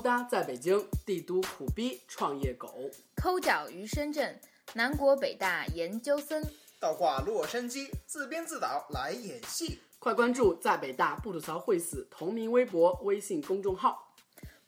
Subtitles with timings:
[0.00, 2.90] 抠搭在北京，帝都苦逼创业狗。
[3.14, 4.40] 抠脚于深圳，
[4.72, 6.42] 南国北大研究生。
[6.80, 9.78] 倒挂洛杉矶，自编自导来演戏。
[9.98, 14.14] 快关注在北大不吐槽会死同名微博、微信公众号。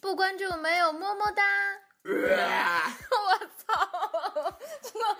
[0.00, 1.42] 不关注没有么么哒。
[2.04, 4.58] 我操！
[4.82, 5.16] 真的。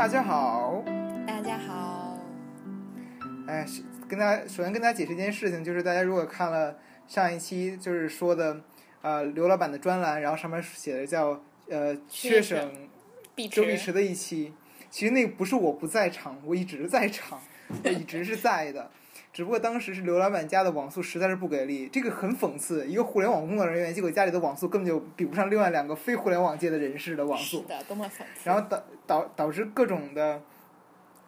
[0.00, 0.82] 大家好，
[1.26, 2.18] 大家好。
[3.46, 8.62] 哎，是跟大家首先跟大家解释一件事情，就是大家如果看了上一期就是说的
[9.02, 12.72] 呃刘老板的专栏，然后上面写的叫呃缺省
[13.50, 14.54] 周碧池池的一期，
[14.88, 17.38] 其实那个不是我不在场，我一直在场，
[17.84, 18.90] 我 一直是在的。
[19.32, 22.86] 只不过当时是刘老板家的网速实在是不给力，这个很讽刺。
[22.86, 27.62] 一个互联网工作人员，结果家里的网速根本就比不上另外两个非互联网界的人士的网速。
[27.62, 28.42] 是的，多么讽刺。
[28.42, 30.42] 然后导导导致各种的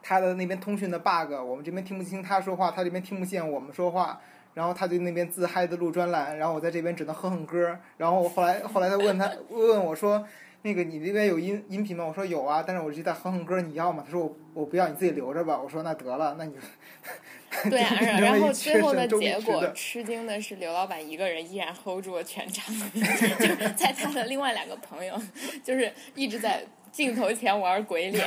[0.02, 4.20] 他的那边通讯的 bug，我们这边听不清他说话，他这边听不见我们说话，
[4.54, 10.26] 然后他就那边自嗨的录专栏，然后我在这边只能哼哼歌，然后后来后来他问他问我说。
[10.64, 12.04] 那个你那边有音音频吗？
[12.04, 14.00] 我说有啊，但是我就在哼哼歌，你要吗？
[14.06, 15.60] 他说我我不要，你自己留着吧。
[15.60, 16.60] 我说那得了，那你就
[17.70, 22.74] 对啊， 然然后最后的结果，吃惊的是刘老板一个人依然 hold 住了全场，
[23.38, 25.20] 就在他的另外两个朋友，
[25.62, 28.24] 就是一直在镜头前玩鬼 脸，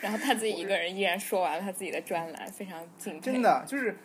[0.00, 3.20] 然后他自己一个人依然说完了他自己的专栏，非常敬佩。
[3.20, 3.96] 真的就是。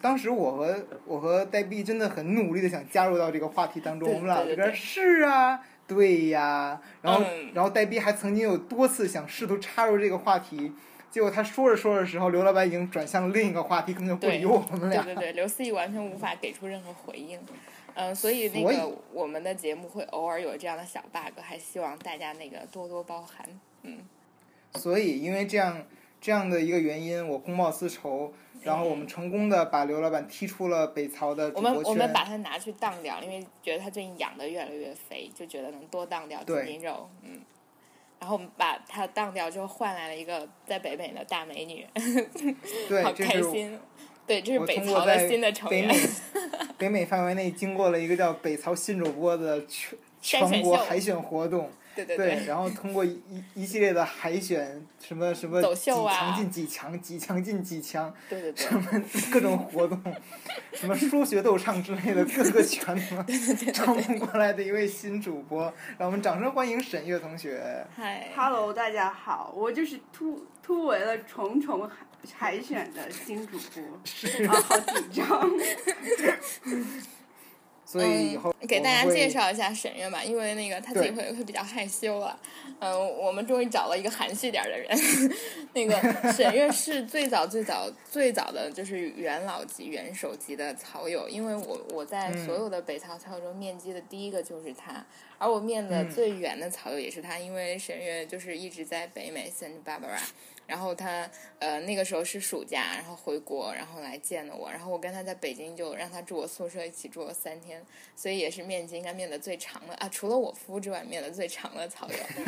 [0.00, 10.72] 当时我和我和黛碧真的很努力的想加入到这个话题当中，我们俩这边是啊，对呀，然后、嗯然后黛碧还曾经有多次想试图插入这个话题，
[11.10, 15.02] 结果他说着说着的时候，刘老板已经转向了另一个话题，根本就不理我们俩。
[15.02, 17.38] 对对对，刘思义完全无法给出任何回应。
[17.94, 23.44] 嗯，所以那个我们的节目会偶尔有这样的小 bug，还希望大家那个多多包涵。
[23.82, 23.98] 嗯，
[24.74, 25.84] 所以因为这样
[26.20, 28.32] 这样的一个原因，我公报私仇，
[28.62, 31.60] 然后我们成功的把刘老板踢出了北曹的我。
[31.60, 37.08] 们我们把它拿去当掉，因为觉得他最近养的越来越肥，就觉得能多当掉几斤肉。
[37.22, 37.40] 嗯，
[38.20, 41.86] 然后我们把它当掉之后，换来了一个在北美的大美女，
[42.88, 43.78] 对，好 这是开心。
[44.26, 46.08] 对，这是我北通过在曹的新的成员北美。
[46.76, 51.70] 北美范围内经过了一个叫北曹新主播的全全国海选活动。
[52.04, 60.00] 对对对，然后通过一一一系列的海选，什么什么几走秀啊强进几强，几强进几强，对对对什么各种活动，
[60.72, 67.84] 什么说学逗唱之类的各个圈子 招募过来的一位新主播，让我们掌声欢迎沈月同学。
[67.96, 71.96] 嗨，Hello，大家好，我就是突突围了重重海
[72.36, 73.82] 海选的新主播，
[74.48, 75.50] 啊，好紧张。
[77.90, 82.38] 所以以后嗯、给大家介绍一下沈月吧，因为那个他自己会会比较害羞啊。
[82.80, 84.88] 嗯、我们终于找了一个含蓄点儿的人。
[85.72, 85.96] 那个
[86.30, 95.02] 沈月是最早最早最早的就是元老级、元首级的草友，因为我我在嗯所有的北曹草友中面基的第一个就是他，
[95.38, 100.20] 而我面的嗯最远的草友也是他，因为沈月就是一直在北美 Santa Barbara。
[100.68, 107.82] 然后他呃那个时候是暑假，然后回国，然后来见的我，然后我跟他在北京就让他住我宿舍，一起住了三天，
[108.14, 112.46] 所以也是面基应该面的最长的啊，除了我夫之外面的最长的草原。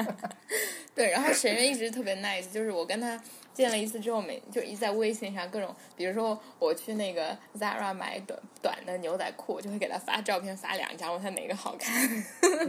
[0.94, 3.18] 对，然后沈月一直特别 nice，就是我跟他
[3.60, 11.94] 见了一次之后，每就一在微信上各种，比如说我去那个 Zara 买短短的牛仔裤，就会给他发照片，发两张，问他哪个好看，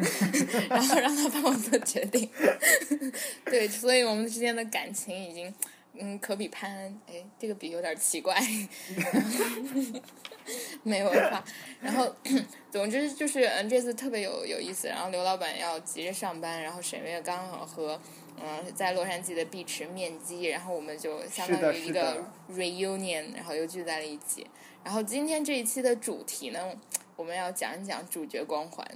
[0.69, 2.29] 然后让他帮我做决定。
[3.45, 5.53] 对，所以我们之间的感情已经，
[5.93, 7.01] 嗯，可比潘安。
[7.07, 8.35] 哎，这个比有点奇怪，
[10.83, 11.43] 没有话。
[11.79, 12.13] 然后，
[12.71, 14.87] 总之就是，嗯，这次特别有有意思。
[14.87, 17.99] 然后刘老板要急着上班，然后沈月刚好和
[18.37, 24.47] 嗯在洛杉矶的碧池面基，然后我们就相当于一个 reunion，然后又聚在了一起。
[24.83, 26.59] 然后今天这一期的主题呢，
[27.15, 28.87] 我们要讲一讲主角光环。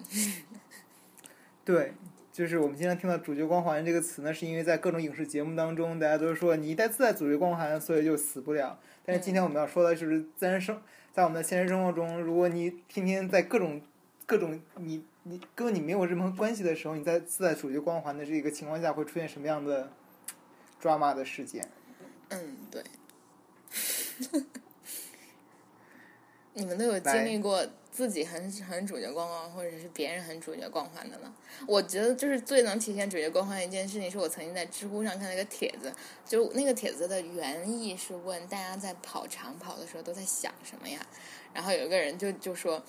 [1.64, 1.94] 对，
[2.32, 8.80] 就是我们经常听到“主角光环”这个词呢，是因为在各种影视节目当中，大家都说你一旦自带主角光环，所以就死不了。
[9.06, 10.82] 但是今天我们要说的就是自然生，
[11.14, 13.82] 在我们的现实生活中，如果你天天在各种
[14.26, 19.92] 各种你你跟你没有任何关系的时候，你在自带主角光环的这个情况下，会出现什么样的
[20.82, 21.70] drama 的事件？
[22.30, 22.84] 嗯，对。
[26.54, 31.36] 你们都有经历过自己很很主角光环，或者是别人很主角光环的吗？
[31.68, 35.94] 我觉得就是最能体现主角光环一件事情，是我曾经在知乎上看了一个帖子，
[36.26, 41.06] 就那个帖子的原意是问大家在跑长跑的时候都在想什么呀？
[41.54, 42.82] 然后有一个人就就说。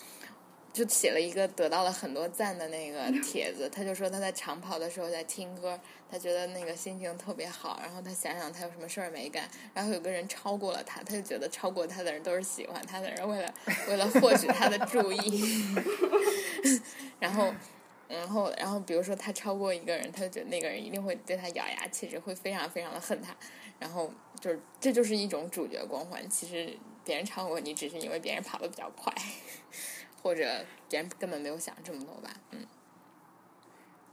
[0.77, 5.81] 就写了一个得到了很多赞的那个帖子，他就说他在长跑的时候在听歌，
[6.11, 13.55] 他觉得那个心情特别好，然后他想想他有什么事儿没干，然后有个人超过了他，他就觉得超过他的人都是喜欢他的人，为了
[13.89, 15.65] 为了获取他的注意，
[17.19, 17.55] 然后
[18.07, 23.35] 然后然后比如说他超过一个人，他就觉得那个人一定会对他咬牙切齿，会非常非常的恨他，
[23.79, 29.11] 然后就是这就是一种主角光环，其实别人超过你只是因为别人跑的比较快。
[30.27, 30.45] 或者
[30.91, 32.59] 别人根本没有想这么多吧，嗯。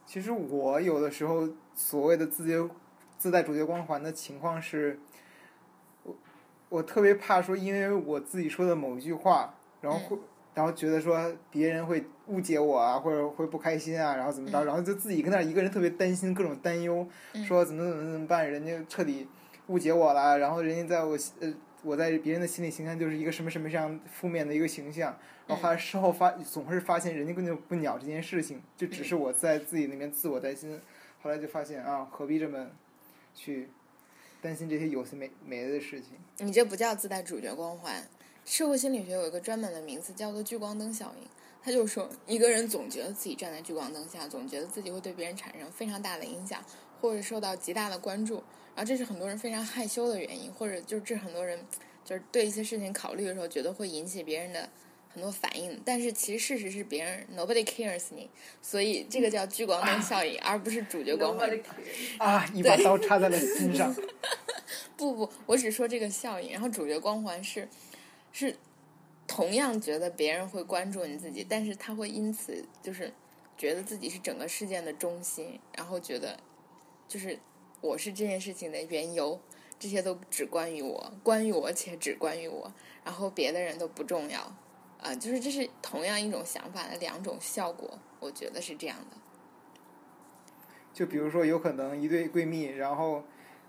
[0.06, 2.70] 其实我有的时候所谓的自觉
[3.18, 5.00] 自带主角光环的情况是，
[6.04, 6.16] 我
[6.70, 10.16] 我特别怕说，因为我自己说的某一句话，然后会
[10.54, 17.08] 然后觉得说别人会误解我啊，或者会不开心啊，然后怎么着，然后就自己跟那一个人特别担心各种担忧，
[17.44, 19.28] 说怎么怎么怎么办，人家彻底
[19.66, 21.52] 误解我了，然后人家在我呃。
[21.86, 25.14] 我在别人的心里形象就是一个什么什么这样负面的一个形象，
[25.46, 30.80] 然后后来事后发总是发现人家根本就不鸟这件事情，就只是我在自己那边自我担心，
[31.22, 32.68] 后来就发现啊，何必这么
[33.36, 33.70] 去
[34.42, 36.12] 担心这些有些没没的事情？
[36.38, 38.08] 你这不叫自带主角光环，
[38.46, 41.28] 社会心理学有一个专门的名词叫做聚光灯效应，
[41.62, 46.64] 他就说一个人总觉得自己站在聚光灯下，总觉得自己会对别人产生非常大的影响，
[47.02, 48.44] 或者受到极大的关注。
[48.76, 51.60] 然后这是很多人非常害羞的原因，或者就是这很多人
[52.04, 54.68] 就是对一些事情考虑的时候，觉得会引起别人的
[55.14, 55.80] 很多反应。
[55.86, 58.30] 但是其实事实是别人 nobody cares 你，
[58.62, 61.50] 所以这个叫聚光灯效应，而不是主角光环。
[62.20, 62.46] 啊！
[62.54, 63.96] 一把刀插在了心上。
[64.98, 66.52] 不不，我只说这个效应。
[66.52, 67.68] 然后主角光环是
[68.32, 68.56] 是
[69.28, 73.14] 同样觉得别人会关注你自己，但是他会因此就是
[73.58, 76.40] 觉得自己是整个事件的中心，然后觉得
[77.08, 77.40] 就是。
[77.82, 79.38] 我是这件事情的缘由，
[79.78, 82.74] 这些都只关于我，关于我且只关于我，
[83.04, 84.56] 然后别的人都不重要，
[85.04, 89.18] 啊，就是这是同样一种想法的两种效果，我觉得是这样的。
[90.94, 93.24] 就比如说，有可能一对闺蜜，然后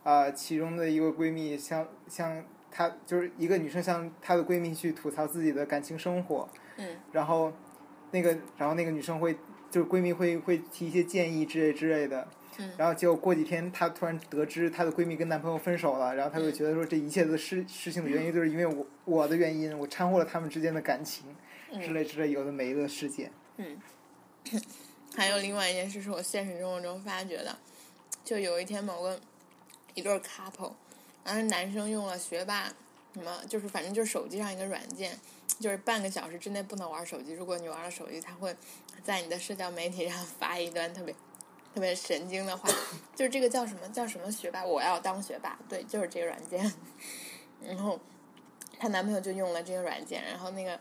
[0.04, 7.52] 啊，其中的一个闺蜜向向她就是一个女生向她的闺蜜去吐槽自己的感情生活，嗯，然后
[8.12, 9.36] 那个然后那个女生会
[9.70, 12.28] 就是闺蜜会会提一些建议之类之类的。
[12.76, 21.24] 然后结果过几天，她突然得知她的闺蜜跟男朋友分手了，然后她就觉得说这一切的事事情的原因就是因为我我的原因，我掺和了他们之间的感情，
[21.82, 23.30] 之类之类有的没的事件。
[23.56, 23.80] 嗯，
[25.16, 27.56] 还有另外一件事是我现实生活中发觉的，
[28.24, 29.18] 就有一天某个
[29.94, 30.72] 一对 couple，
[31.24, 32.72] 然后男生用了学霸
[33.14, 35.16] 什么，就是反正就是手机上一个软件，
[35.60, 38.54] 就是半个小时之内不能玩手机，如果你玩了手机，他会
[39.02, 41.14] 在你的社交媒体上发一段特别。
[41.74, 42.68] 特别神经的话，
[43.16, 44.64] 就是这个叫什么叫什么学霸？
[44.64, 46.72] 我要当学霸，对，就是这个软件。
[47.66, 47.98] 然后
[48.78, 50.78] 她男朋友就用了这个软件，然后那个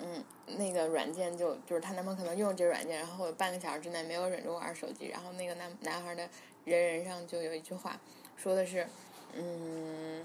[0.00, 0.22] 嗯，
[0.56, 6.28] 那个软件就就是她男朋友可能用这个软件，然后半个小时之内没有忍住玩手机，然后那个男男孩的
[6.64, 7.98] 人人上就有一句话，
[8.36, 8.86] 说的是
[9.34, 10.24] 嗯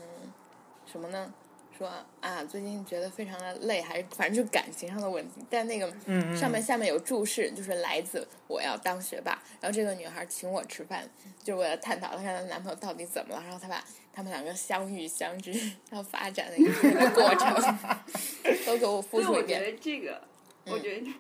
[0.85, 1.33] 什么呢？
[1.81, 5.44] 说啊，最近觉得非常的累，还是反正就感情上的问题。
[5.50, 5.92] 但那个
[6.36, 9.31] 上面下面有注释，就是来自我要当学霸。
[9.59, 11.09] 然后这个女孩请我吃饭，
[11.44, 13.42] 就为了探讨她的男朋友到底怎么了。
[13.42, 13.83] 然后她把
[14.14, 15.52] 他们两个相遇相知
[15.90, 16.71] 然后发展的一个
[17.16, 17.78] 过程
[18.64, 19.59] 都给我复述一遍。
[19.59, 20.21] 我觉得这个，
[20.68, 21.11] 我觉得，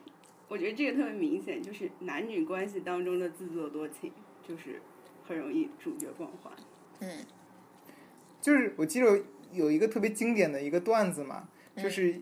[0.47, 4.13] 我觉得这个特别明显，就是男女关系当中的自作多情，
[4.47, 4.79] 就是
[5.27, 6.53] 很容易主角光环。
[6.99, 7.25] 嗯，
[8.39, 9.19] 就是我记得。
[9.51, 12.19] 有一个特别经典的一个段子嘛，就是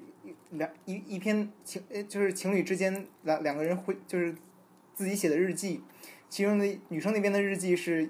[0.52, 4.36] 两一一篇情，就是情侣之间两两个人会就是
[4.94, 5.82] 自己写的日记，
[6.30, 8.10] 其中的女生那边的日记是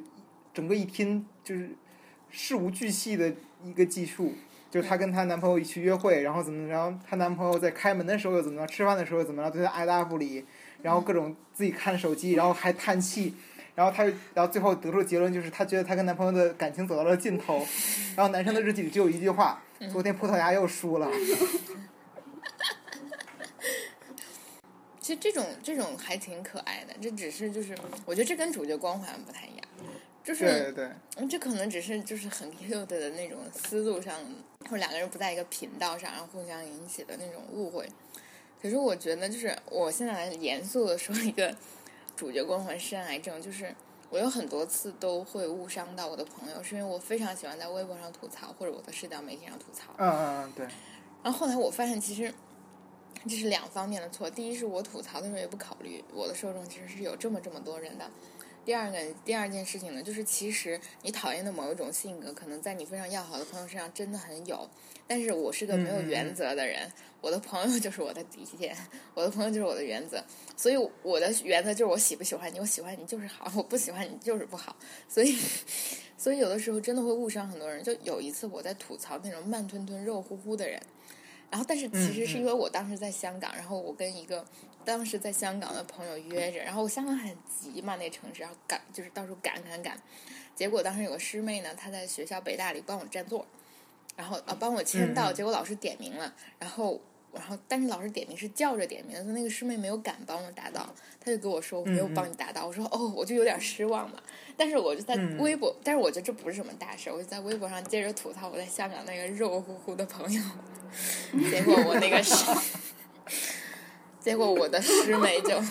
[0.53, 1.69] 整个一篇就是
[2.29, 3.33] 事无巨细的
[3.63, 4.33] 一个记述，
[4.69, 10.45] 就是她跟她男朋友一去约会，然后怎么着，她男朋友在开门的时候又怎么着，吃饭的时候又怎么着，对她爱答不理，
[10.81, 13.33] 然后各种自己看手机，然后还叹气。
[13.79, 17.65] 然后她，然后最后得出结论就是，她觉得她跟男朋友的感情走到了尽头。
[18.13, 21.09] 然后男生的日记里只有一句话：“昨天葡萄牙又输了。”
[25.00, 27.74] 其实这种这种还挺可爱的，这只是就是，
[28.05, 29.65] 我觉得这跟主角光环不太一样，
[30.25, 34.13] 就是对对，这可能只是就是很 cute 的那种思路上，
[34.65, 37.88] 或者两个人不在一个频道上，然后互相引起的那种误会。
[38.62, 41.55] 可是我觉得，就是我现在来严肃的说一个。
[42.19, 43.73] 主角光环深癌症，就是
[44.09, 49.93] 我有很多次都会误伤到我的朋友，是因为我非常喜欢在微博上吐槽，或者我的社交媒体上吐槽。
[49.97, 50.67] 嗯嗯嗯，对。
[51.23, 52.33] 然后后来我发现，其实
[53.23, 54.29] 这是两方面的错。
[54.29, 58.05] 第一是我吐槽的时候也不考虑我的受众其实是有这么这么多人的。
[58.69, 64.69] 第二个，第二件事情呢，就是其实你讨厌的某一种性格，可能在你非常要好的朋友身上真的很有。
[65.07, 66.88] 但是我是个没有原则的人，
[67.19, 68.77] 我的朋友就是我的底线，
[69.15, 70.23] 我的朋友就是我的原则。
[70.55, 74.75] 所以我的原则就是我喜不喜欢你，我喜欢你就是好，我不喜欢你就是不好。
[75.07, 75.35] 所以，
[76.15, 77.83] 所以有的时候真的会误伤很多人。
[77.83, 80.79] 就有一次我在吐槽那种慢吞吞、肉乎乎的人。
[81.51, 84.46] 然后，但是其实是因为我当时在香港，然后我跟一个
[84.86, 90.00] 当时在香港的朋友约着，然后香港很急嘛，那城市，然后赶就是到处赶赶赶，
[90.56, 93.46] 结果当时有个师妹呢，她在学校北大里帮我占座，
[94.15, 97.01] 然后啊帮我签到，结果老师点名了，然后
[97.33, 104.17] 然后但是老师点名是叫着点名的，那个师妹没有敢帮我答到，他就跟我说我没有帮你答到，我说哦，我就有点失望嘛，
[104.57, 110.41] 但是我就在微博，但是我觉得这不是什么大事，我就在微博上接着吐槽我在香港那个肉乎乎的朋友。
[111.51, 112.33] 结果我那个师，
[114.19, 115.62] 结果我的师妹就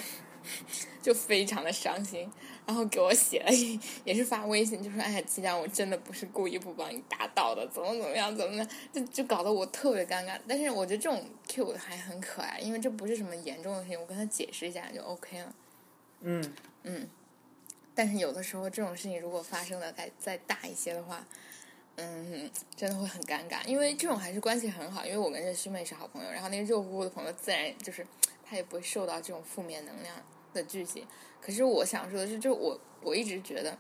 [1.03, 2.31] 就非常的伤心，
[2.69, 10.39] 然后给我写了一也是发微信，就说：“哎呀，齐江，我真的不是故意不帮你打到的，怎么怎么样，怎么样，就就搞得我特别尴尬。
[10.47, 15.55] 但是我觉得这种 Q 还很可爱，因为这不是什么严重的事情，我跟他解释一下就 OK 了。
[16.21, 17.09] 嗯嗯，
[17.95, 21.27] 但是有的时候这种事情如果发生的再再大一些的话。
[22.01, 28.07] 嗯，真的会很尴尬，因为这种还是关系很好，因为我跟这师妹是好朋友，然后那个肉乎乎的朋友自然就是
[28.45, 30.15] 他也不会受到这种负面能量
[30.52, 31.07] 的剧集。
[31.40, 33.76] 可是我想说的是，就我我一直觉得，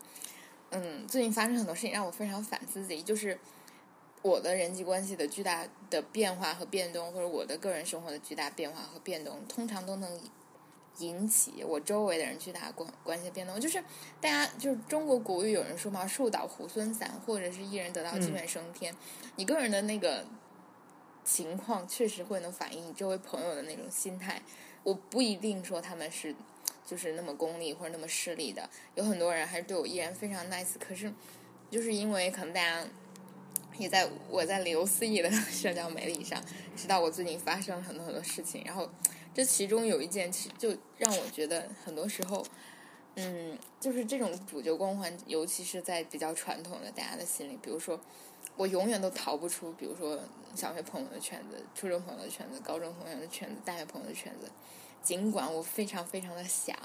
[0.70, 3.38] 嗯，最近发生很多事情让我非常反思自己，就是
[4.22, 10.20] 我的人际关系的巨大的变化和变动，或者我的个人生活的巨大变化和变动，通常都能。
[11.00, 13.80] 引起我周围的人巨大关关系变动，就是
[14.20, 18.92] 大家就是中国古语有人说嘛，“树倒猢狲散”或者是一人得道鸡犬升天。
[19.36, 20.24] 你个人的那个
[21.22, 24.42] 情况确实会能反映你周围朋友的那种心态。
[24.82, 26.34] 我不一定说他们是
[26.88, 30.78] 就是那么功利或者那么势利的，有很多人还是对我依然非常 nice。
[30.80, 31.12] 可是
[31.70, 32.88] 就是因为可能大家
[33.76, 36.42] 也在我在刘思义的 社交媒体上
[36.74, 38.88] 知道我最近发生了很多很多事情，然后。
[39.34, 42.44] 这其中有一件，其实就让我觉得很多时候，
[43.14, 48.00] 嗯，就是这种主角光环，尤其是在比较传统的大家的心里，比如说，
[48.56, 50.18] 我永远都逃不出，比如说
[50.56, 54.50] 小学朋友的圈子、初中朋友的圈子、高中朋友的圈子、大学朋友的圈子。
[55.02, 56.76] 尽管我非常非常的想，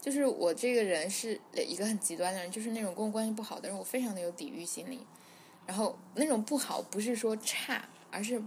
[0.00, 5.06] 就是我这个人是一个很极端的人，就是那种跟我关系不好的人，我非常的有抵御心理。
[5.66, 8.42] 然后那种不好不是说差，而是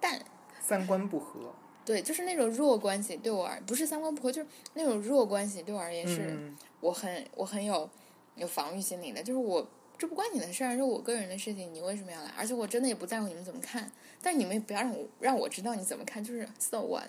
[0.00, 0.20] 淡，
[0.60, 1.54] 三观不合。
[1.84, 7.88] 对，就是那种弱关系对我而不是三观不合，就是那种弱关系对我而言是，我很我很有
[8.34, 9.22] 有防御心理的。
[9.22, 9.64] 就是我
[9.96, 12.30] 这不关你的事儿，是我个人的事情，你为什么要来？
[12.36, 13.90] 而且我真的也不在乎你们怎么看，
[14.20, 17.08] 但你们也不要让我让我知道你怎么看，就是 so what。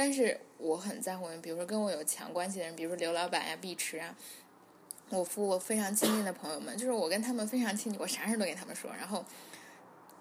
[0.00, 4.16] 但是我很在乎，比如说跟我有强关系的人，比如说刘老板呀、碧池啊，
[5.10, 8.90] 我夫我非常亲近的朋友们，就是我跟他们非常亲近，我啥事都给他们说。
[8.98, 9.22] 然后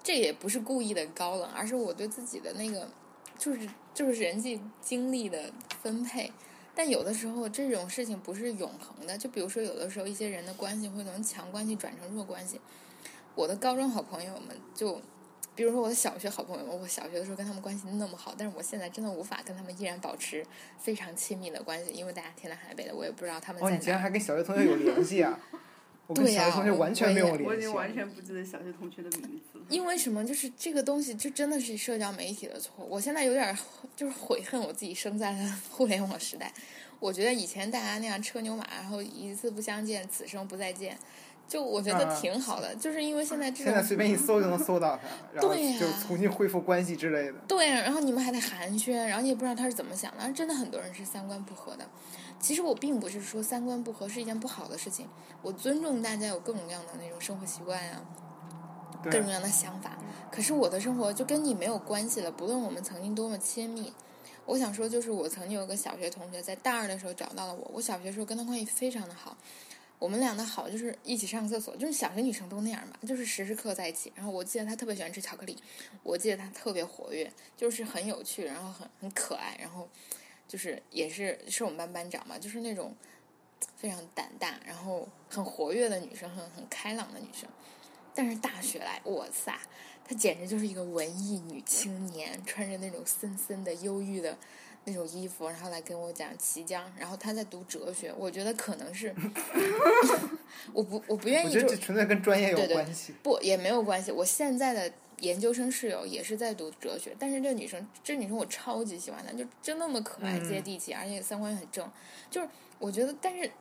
[0.04, 2.90] 这也不是故意的高冷，而是我对自己的那个。
[3.38, 5.50] 就是就是人际精力的
[5.82, 6.30] 分配，
[6.76, 9.18] 但有的时候这种事情不是永恒的。
[9.18, 12.60] 就比如说，有的时候一些人的关系会从强关系转成弱关系。
[13.34, 15.02] 我的高中好朋友们，就
[15.56, 20.46] 比如说我的小学好朋友们，我小学的时候跟他们关系那么好，但是我现在真的无法跟他们依然保持
[20.80, 23.62] 非常亲密的关系，因为大家天南海北的，我也不知道他们。
[23.62, 25.38] 哦，你竟然还跟小学同学有联系啊？
[26.08, 29.60] 我跟小学同学完全没有联系，我已经完全不记得小学同学的名字。
[29.70, 30.26] 因为什么？
[30.26, 32.84] 就是这个东西，就真的是社交媒体的错。
[32.84, 33.56] 我现在有点
[33.96, 36.52] 就是悔恨我自己生在了 互联网时代。
[37.00, 40.98] 我觉得以前大家那样车牛马，然后一次不相见，此生不再见，
[41.50, 42.74] 就我觉得挺好的。
[42.76, 45.02] 就是因为现在这种现在随便一搜就能搜到他，
[45.34, 47.40] 然后就重新恢复关系之类的。
[47.48, 50.32] 对，然后你们还得寒暄，然后你也不知道他是怎么想的。
[50.32, 51.86] 真的很多人是三观不合的。
[52.40, 55.08] 其实我并不是说三观不合是一件不好的事情，
[55.42, 58.00] 我尊重大家有各种各样的那种生活习惯呀，
[59.04, 59.98] 各种各样的想法。
[60.32, 63.92] 可是我的生活就跟你没有关系了，不论我们曾经多么亲密。
[64.46, 69.38] 我想说，就是我曾经有个小学同学，在大二的时候找到了我，我小学时候跟他关系非常的好，
[70.00, 74.12] 我们俩的好就是一起上厕所，就是小学女生都那样嘛，就是时时刻在一起。
[74.16, 75.56] 然后我记得她特别喜欢吃巧克力，
[76.02, 79.88] 我记得她特别活跃，就是很有趣，然后很很可爱，然后。
[80.48, 82.96] 就是也是是我们班班长嘛，就是那种
[83.76, 87.48] 非常胆大，然后很活跃的女生，很很开朗的女生。
[88.16, 89.56] 但是大学来，哇塞，
[90.04, 94.36] 她简直就是一个文艺女青年，穿着那种森森的忧郁的
[94.86, 96.84] 那种衣服，然后来跟我讲齐江。
[96.98, 99.14] 然后他在读哲学，我觉得可能是，
[100.74, 101.48] 我不我不愿意。
[101.48, 103.14] 我觉得这纯粹跟专业有关系。
[103.22, 104.12] 不，也没有关系。
[104.12, 111.90] 我现在的研究生室友也是在读哲学，但是这女生，这女生我超级喜欢她，就真那么可爱、接地气，而且三观也很正。
[112.32, 112.48] 就是
[112.80, 113.52] 我觉得，但是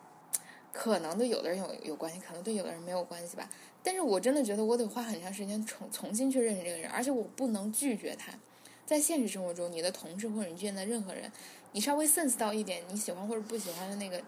[0.73, 3.51] 可能对有的人有有关系，可能对有的人没有关系吧。
[3.83, 8.33] 但是我真的觉得我得花很长时间重重新去认识这个人，而且我不能拒绝他。
[8.89, 11.31] 在现实生活中，你的同事或者你见的任何人，
[11.73, 14.19] 你稍微 sense 到一点你喜欢或者不喜欢的那个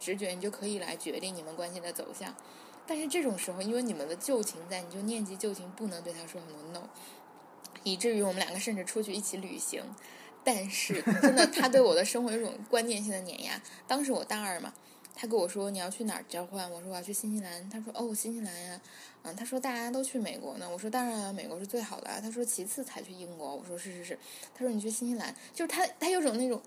[0.00, 2.34] 直觉，你就可以来决定你们关系的走向。
[2.84, 6.88] 但是这种时候，因为你们的旧情在，你就念及旧情，不能对他说很多 no，
[7.84, 9.84] 以至于我们两个甚至出去一起旅行。
[10.42, 13.62] 但是真的，他对我的生活有种观念性的碾压。
[13.86, 14.74] 当时我大二嘛，
[15.14, 17.68] 他跟我说你要去哪儿交换，我说我要去新西兰。
[17.70, 18.80] 他说哦，新西兰呀。
[19.24, 22.10] 嗯，他说大家都去美国呢，我说当然，美国是最好的。
[22.20, 24.18] 他说其次才去英国，我说是是是。
[24.52, 26.60] 他说你去新西兰，就是他他有种那种，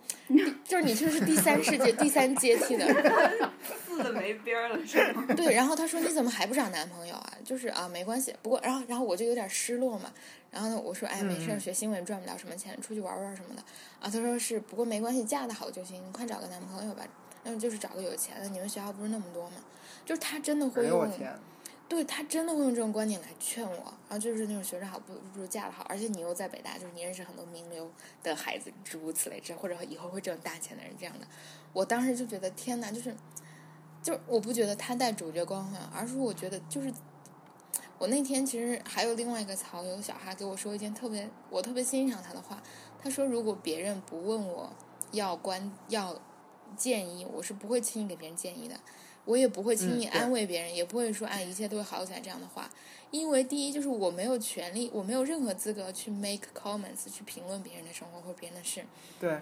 [0.63, 2.85] 就是你这是第三世界第三阶梯的，
[3.85, 5.25] 四的没边儿了是吗？
[5.35, 7.33] 对，然后他说你怎么还不找男朋友啊？
[7.43, 8.33] 就是啊，没关系。
[8.41, 10.13] 不过然后然后我就有点失落嘛。
[10.49, 13.61] 然后呢，我说哎，没事，学新闻赚不了什么钱，出去玩玩什么的。
[13.99, 17.05] 啊，他说是，不过没关系，嫁得好就行，你快找个男朋友吧。
[17.45, 19.57] 嗯，就是找个有钱的，你们学校不是那么多嘛？
[20.05, 21.09] 就是他真的会用。
[21.87, 27.87] 对他真的会用这种观点来劝我，然后就是那种学着好不不如嫁的好，而且你又在北大，就是你认识很多名流
[28.23, 31.27] 的孩子，诸如此类之，或者以后会挣大钱的人这样的。
[31.73, 33.15] 我当时就觉得天哪，就是，
[34.01, 36.91] 就我不觉得他带主角光环，而是我觉得就是，
[37.99, 42.63] 我那天其实还有另外一个曹友小哈给我说一件特别我特别欣赏他的话，
[42.99, 44.73] 他说如果别人不问我
[45.11, 46.19] 要关要
[46.75, 48.79] 建议，我是不会轻易给别人建议的。
[49.25, 52.70] 我也不会轻易安慰别人，也不会说“啊，一切都会好起来”这样的话，
[53.10, 58.86] 因为第一就是我没有权利，我没有任何资格去 make comments 去评论别人的生活或别人的事。
[59.20, 59.39] 对。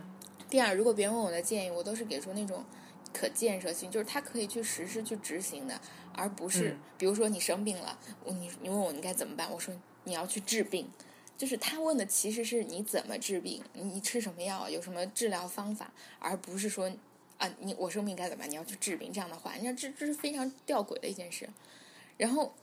[0.49, 2.63] 第二，如果别人问我的建议，我都是给出那种
[3.11, 5.77] 可建设性，就是他可以去实施去执行的，
[6.13, 9.75] 而不是比如说你生病了，你你问我你该怎么办，我说
[10.05, 10.89] 你要去治病，
[11.37, 16.89] 就是他问的其实是你怎么治病，你吃什么药，有什么治疗方法，而不是说。
[17.43, 18.49] 啊，你我生病该怎么办？
[18.49, 21.49] 你要去治病，这样的话，你看这这是非常吊诡的一件事。
[22.17, 22.53] 然后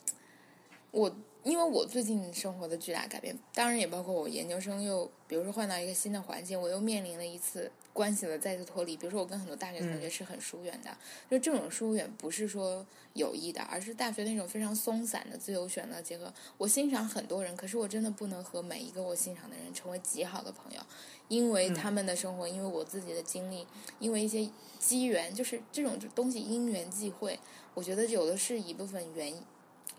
[0.90, 8.96] 我因为我最近生活的巨大改变，当然也包括我研究生又比如说换到一个新的环境，我又面临了一次关系的再次脱离。
[8.96, 10.90] 比如说我跟很多大学同学是很疏远的，
[11.30, 16.32] 就这种疏远不是说有意的，而是大学那种非常松散的自由选择结合。
[16.58, 20.80] 我欣赏很多人，可是我真的不能和每一个我欣赏的人成为极好的朋友。
[21.28, 23.64] 因为他们的生活，因为我自己的经历，
[24.00, 24.50] 因为一些
[24.80, 27.38] 机缘，就是这种东西因缘际会，
[27.72, 29.32] 我觉得有的是一部分缘，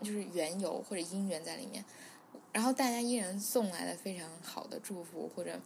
[0.02, 1.82] 就是缘由或者因缘在里面。
[2.52, 5.58] 然后大家依然送来了非常好的祝福或者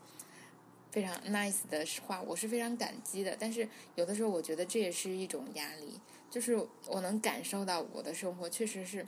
[0.97, 3.37] 非常 nice 的话，我是非常感激的。
[3.39, 6.57] 但是有的时候，我觉得这也是一种压力，就是
[6.87, 9.07] 我能感受到我的生活确实是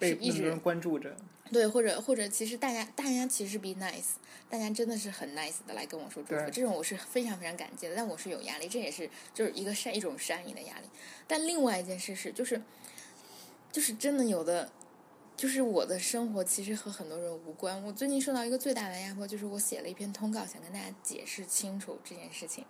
[0.00, 1.16] 被一直关注着。
[1.52, 4.14] 对，或者或者，其实大家大家其实 be nice，
[4.50, 7.94] 大家真的是很 nice 的来跟我说祝福，这种我是非常非常感激的。
[7.94, 10.86] 但我是有压力，这也是就是一个善一种善意的压力。
[11.28, 12.60] 但另外一件事是，就是
[13.70, 14.72] 就是真的有的，
[15.42, 17.82] 就是我的生活其实和很多人无关。
[17.82, 22.64] 我最近受到一个最大的压迫，就是我写了一篇通告，想跟大家解释清楚这件事情。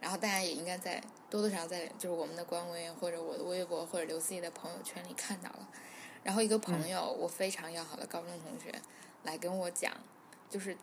[0.00, 5.68] 然后大家也应该在多多少少在就是我们的官微或者我的微博或者刘思怡的朋友圈里看到了。
[6.24, 8.74] 然后一个朋友，我非常要好的高中同学，
[9.22, 9.92] 来跟我讲，
[10.50, 10.76] 就是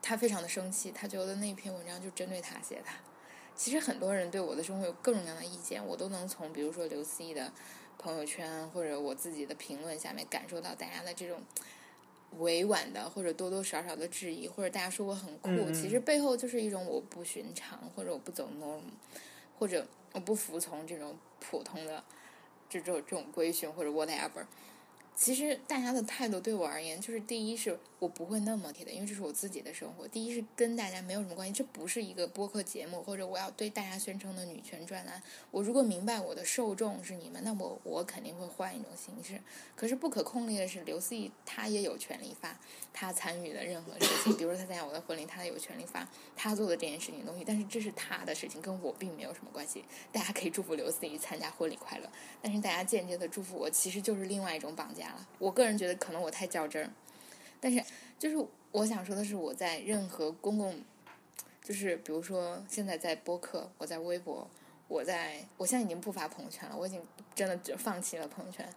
[0.00, 2.84] 他非常的生气，他觉得那篇文章就针对他写的。
[3.54, 7.52] 其实很多人对我的生活有各种各样的意见，我都能从比如说刘思义的
[8.02, 11.40] 朋友圈或者我自己的评论下面感受到大家的这种
[12.38, 18.80] 委婉的或者多多少少的质疑，或者大家说我很酷，其实背后就是一种我不寻常，或者我不走 norm，
[19.58, 22.02] 或者我不服从这种普通的。
[22.70, 24.46] 这种这种规训或者 whatever，
[25.14, 27.78] 其实大家的态度对我而言，就是第一是。
[28.02, 30.08] 我不会那么贴的，因为这是我自己的生活。
[30.08, 35.22] 第一是跟大家没有什么关系，这不是一个播客节目，或者我要对大家宣称的女权专栏。
[35.52, 39.40] 我如果明白我的受众是你们，那我我肯定会换一种形式。
[39.76, 42.58] 可是不可控力的是，刘思怡，她也有权利发
[42.92, 47.44] 她参与的任何事情，比如说她参加我的婚礼，她有权利发她做的这件事情的东西。
[47.46, 49.84] 但是这是她的事情，跟我并没有什么关系。
[50.10, 52.10] 大家可以祝福刘思怡参加婚礼快乐，
[52.42, 55.28] 但是大家间接的祝福我，其实就是另外一种绑架了。
[55.38, 56.90] 我个人觉得，可能我太较真儿。
[57.60, 57.82] 但是，
[58.18, 60.80] 就是我想说的是，我在任何公共，
[61.62, 64.48] 就是比如说现在在播客，我在微博，
[64.88, 67.00] 我在，我现在已经不发朋友圈了，我已经
[67.34, 68.68] 真的就放弃了朋友圈。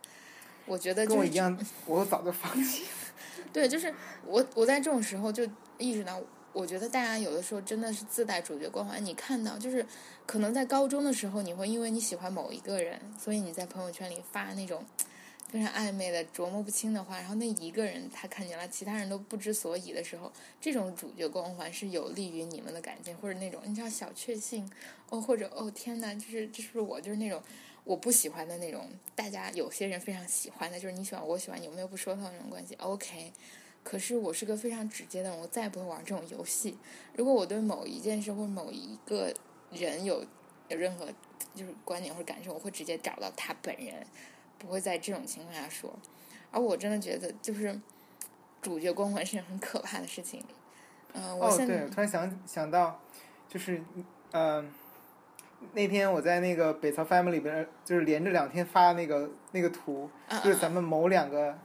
[0.67, 1.57] 我觉得跟我一样，
[1.88, 2.89] 我早就放弃了。
[3.51, 3.93] 对，就是
[4.25, 6.21] 我，我在这种时候就意识到，
[6.53, 9.03] 我觉得大家有的时候真的是自带主角光环。
[9.03, 9.85] 你看到，就是
[10.27, 14.85] 可能在高中的时候，你会因为你喜欢某一个人，所以你在朋友圈里发那种。
[15.55, 24.69] 非常暧昧的琢磨不清的话，然后那一个人他看见了，其他人都不知所以的时候，这种主角光环是有利于你们的感情，或者那种你知道小确幸
[25.09, 27.41] 哦，或者哦天呐，就是这是我就是那种
[27.85, 33.31] 我不喜欢的那种，大家有些人非常喜欢的，就是你喜欢我喜欢你，我们又不说透那种关系，OK。
[33.81, 36.77] 可是我是个非常直接的人，我再也不会玩这种游戏。
[37.15, 39.33] 如果我对某一件事或某一个
[39.71, 40.25] 人有
[40.67, 41.07] 有任何
[41.53, 44.05] 就是观点或者感受，我会直接找到他本人，
[44.65, 45.93] 不会在这种情况下说。
[46.51, 47.80] 而我真的觉得，就是
[48.62, 50.43] 主角光环是件很可怕的事情。
[51.13, 52.99] 嗯，我哦，现在、对，我突然想想到，
[53.47, 53.82] 就是
[54.32, 54.63] 呃，
[55.73, 61.58] 那天我在那个北曹 Family 里边，就是连着两天发那个那个图，嗯就是咱们某两个，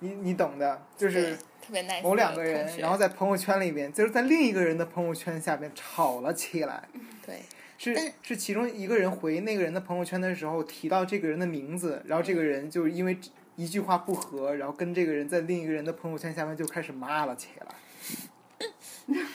[0.00, 6.88] 你你懂的，就是特别 nice 某两个人，然后在朋友圈里边，就是在另一个人的朋友圈下面吵了起来。
[7.24, 7.42] 对
[7.78, 13.16] 是是其中一个人回那个人的朋友圈的时候提到这个人的名字，然后这个人就因为
[13.54, 17.74] 一句话不合，然后跟这个人在另一个人的朋友圈下面就开始骂了起来。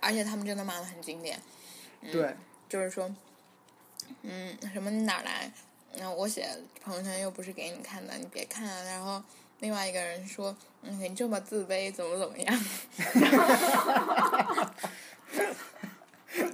[0.00, 1.38] 而且他们真的骂的很经典。
[2.12, 2.34] 对，
[2.68, 3.12] 就是说，
[4.22, 5.50] 嗯，什么你哪儿来？
[5.98, 6.46] 那我写
[6.82, 8.82] 朋友圈又不是给你看的，你别看啊。
[8.84, 9.22] 然后
[9.60, 12.64] 另外一个人说，嗯，你这么自卑，怎么怎么样？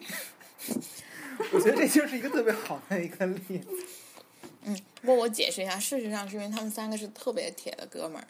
[1.53, 3.69] 我觉得这就是一个特别好的一个例子。
[4.63, 8.27] 嗯，不过我解释一下，事实上是因为他们三个是特别铁的哥们儿，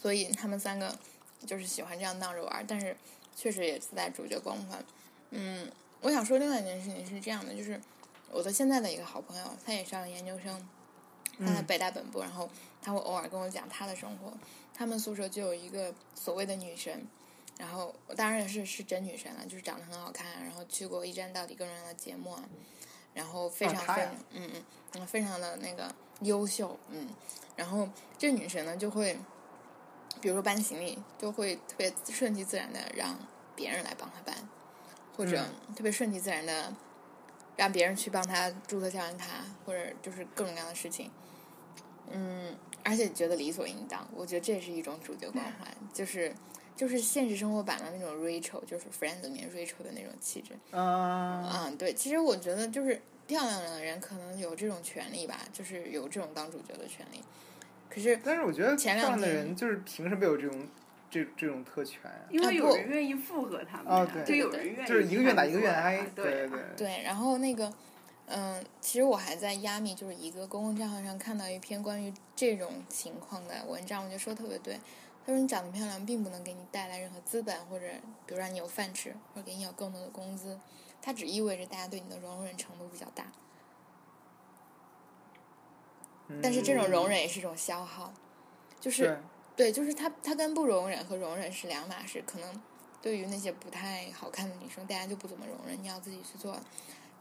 [0.00, 0.96] 所以他们三个
[1.44, 2.96] 就是喜欢这样闹着玩儿，但是
[3.36, 4.84] 确实也自带主角光环。
[5.30, 7.80] 嗯，我想说另外一件事情是这样的，就是
[8.30, 10.68] 我的现在的一个好朋友，他也上了研究生，
[11.38, 12.48] 他在北大本部，然后
[12.80, 14.32] 他会偶尔跟我讲他的生活。
[14.74, 17.06] 他们宿舍就有一个所谓的女神，
[17.58, 22.42] 然后我当然也是是真女神了，就是长得很好看，然后去过一站到底各种各样的节目啊，
[23.14, 24.62] 然后非常非常嗯嗯
[24.94, 27.08] 嗯非常的那个优秀嗯，
[27.56, 27.88] 然后
[28.18, 29.16] 这女神呢就会，
[30.20, 33.16] 比如说搬行李，就会特别顺其自然的让
[33.54, 34.36] 别人来帮她搬，
[35.16, 35.44] 或者
[35.76, 36.74] 特别顺其自然的
[37.56, 41.10] 让别人去帮她注册校园卡，或者就是各种各样的事情，
[42.10, 46.34] 嗯，而且觉得理所应当，我觉得这是一种主角光环，就是
[46.82, 50.50] 就是现实生活版的那种 Rachel，就是 Friends 里面 Rachel 的那种气质。
[50.72, 57.22] 嗯，嗯，对，其实我觉得就是漂亮的人可能有这种权利吧，就是有这种当主角的权利。
[57.88, 60.66] 可是但是我觉得前两的人就是凭什么有这种
[61.08, 62.26] 这这种特权啊？
[62.30, 66.88] 因为有人愿意附和他们啊，哦对就有人愿意就是一个愿打一个愿看挨，对对啊对。
[66.88, 67.72] 对，然后那个，
[68.26, 74.76] 嗯，其实我还在亚米就是一个公共账号上看到一篇关于这种情况的文章，我觉得说的特别对。
[75.24, 77.86] 他说你长得漂亮并不能给你带来任何资本，或者
[78.26, 80.58] 比如让你有饭吃，或者给你有更多的工资，
[81.00, 83.26] 它只意味着大家对你的容忍程度比较大。
[86.42, 88.12] 但是这种容忍也是一种消耗，
[88.80, 89.20] 就是
[89.54, 92.22] 对对，就是他他跟不容忍和容忍是两码事。
[92.26, 92.62] 可能
[93.02, 96.58] 对于那些不太好看的女生，大家就不怎么容忍，你要自己去做。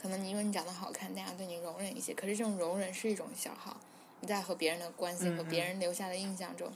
[0.02, 3.78] 可能你因为你长得好看，大家对你容忍一些，可是这种容忍是一种消耗。
[4.22, 6.72] 你在和别人的关系和别人留下的印象中，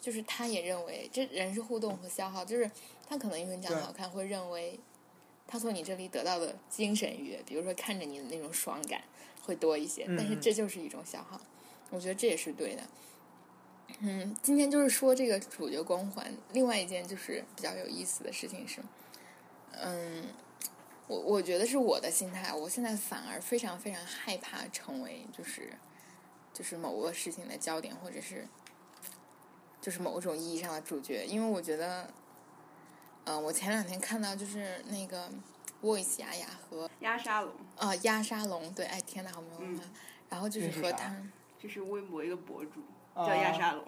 [0.00, 2.70] 就是他也认为这人是互动和消耗，就是
[3.08, 4.78] 他可能因为你长得好看，会认为
[5.46, 9.02] 他从你这里得到的精神愉悦，比如说看着你的那种爽感
[9.42, 11.40] 会多一些，但是嗯这就是一种消耗。
[11.90, 12.82] 我觉得这也是对的。
[14.00, 16.32] 嗯，今天就是说这个主角光环。
[16.52, 18.82] 另外一件就是比较有意思的事情是，
[19.72, 20.26] 嗯，
[21.06, 25.72] 我我觉得是我的心态，我现在反而非常非常害怕成为就是
[26.52, 28.46] 就是某个事情的焦点，或者是
[29.80, 32.08] 就是某种意义上的主角，因为我觉得，
[33.24, 35.30] 嗯、我前两天看到就是那个
[35.82, 39.84] Voice 雅雅和鸭沙龙，啊鸭沙龙，对，哎天呐，好没有文化。
[40.28, 41.14] 然后就是和他。
[41.60, 42.80] 就是微博一个博主
[43.14, 43.84] 啊叫鸭沙龙，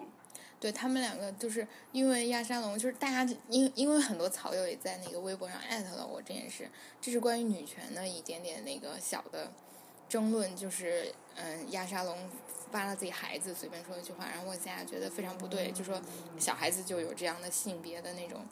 [0.59, 9.53] 对他们两个，就是因为亚沙龙，就是大家因因为很多草友也在那个微博上艾特了我这件事，这是关于女权的一点点那个小的
[10.09, 12.29] 争论，就是嗯，亚沙龙
[12.71, 16.01] 发了自己孩子随便说一句话，然后我现在觉得非常不对，就说
[16.39, 18.45] 小孩子就有这样的性别的那种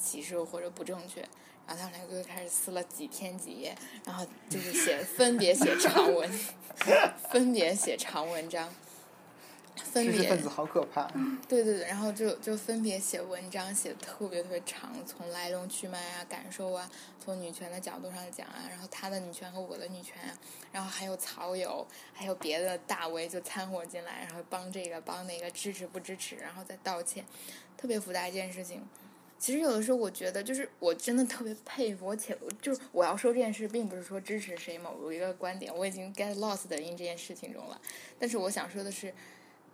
[0.00, 1.26] 歧视或者不正确。
[1.64, 3.72] 然后他们两个就开始撕了几天几夜，
[4.04, 6.28] 然后就是写分别写长文，
[7.30, 8.68] 分别写长文章，
[9.76, 11.10] 分别分子好可怕。
[11.48, 20.38] 对对对，然后就就分别写文章，写的特别特别长，从来龙去脉啊、感受啊，从女权的角度上讲啊，然后他的女权和我的女权啊，
[20.72, 27.24] 然后还有草友，还有别的大 V 就掺和进来，然后帮这个帮那个支持不支持，然后再道歉，
[27.76, 28.86] 特别复杂一件事情。
[29.38, 37.80] 其实有的时候我觉得，就是我真的特别佩服，我且就是我要说这件事，并不是说支持谁某一个观点，我已经 get lost 的 in 这件事情中了。
[38.20, 39.12] 但是我想说的是，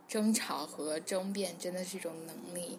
[0.09, 2.79] 争吵和争辩真的是一种能力，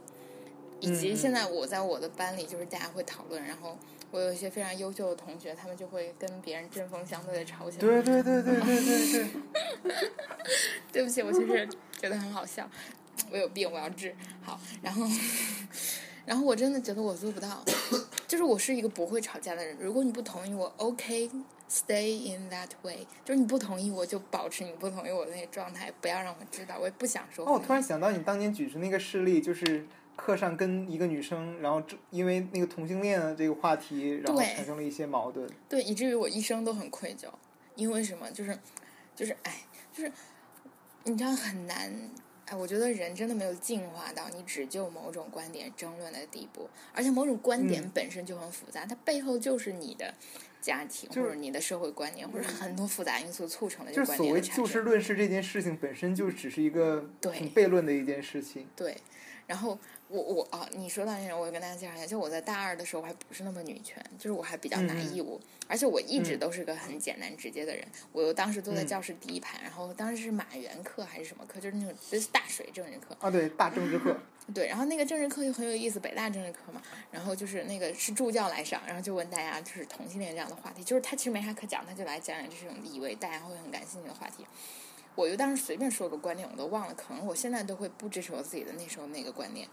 [0.80, 3.78] 以及嗯现在我在我的班里，就是大家会讨论，然后
[4.10, 7.82] 我有一些非常优秀的同学，他们就会跟别人针锋相对的吵起来。
[7.82, 9.12] 对对对对对对
[9.84, 10.12] 对，
[10.92, 11.70] 对不起，我其实
[12.02, 12.68] 觉得很好笑，
[13.32, 14.60] 我有病，我要治好。
[14.82, 15.06] 然后，
[16.25, 17.63] 然后我真的觉得我做不到，
[18.27, 19.75] 就是我是一个不会吵架的人。
[19.79, 27.60] 如果你不同意我，OK，stay、in that way，就是你不同意我就保持你不同意我的那个状态，不要让我知道，我也不想说哦，我。
[27.60, 35.49] 突然想到你当年举出那个事例，就是课上跟一个女生，然后因为那个同性恋的这个话题，然后产生了一些矛盾。
[35.67, 37.27] 对，以至于我一生都很愧疚，
[37.75, 38.29] 因为什么？
[38.32, 38.58] 就是，
[39.15, 40.12] 就是，哎，就是，
[41.05, 41.91] 你知道很难。
[42.50, 50.12] 哎，我觉得人真的没有进化到你只就某种观点争论的地步，而且某种观点嗯本身就很复杂，它背后就是你的
[50.60, 54.66] 家庭就或者你的社会观念，或者很多复杂因素促成的这个观就所谓点的产生。
[54.66, 58.68] 就事论事这件事情本身就只是一个对挺悖论的一件事情。
[58.76, 58.98] 对，
[59.50, 59.76] 然后
[60.10, 67.84] 我我啊，你说到那种，我跟大家介绍一下，就我在大二的时候，我还不是那么女权，就是我还比较拿义务，而且我一直嗯都是个很简单直接的人。
[68.12, 74.16] 我又当时坐在嗯教室第一排，然后当时是马原课还是什么课，就是那种就是大水政治课，啊，对，大政治课，
[74.54, 84.46] 对，然后那个政治课就很有意思，北大政治课嘛，然后就是那个是助教来上，然后就问大家就是同性恋这样的话题，就是他其实没啥可讲，他就来讲讲这种以为大家会很感兴趣的话题。
[85.15, 89.67] 我就当时随便说个观点，我都忘了，可能我现在都会不支持我自己的那时候那个观念。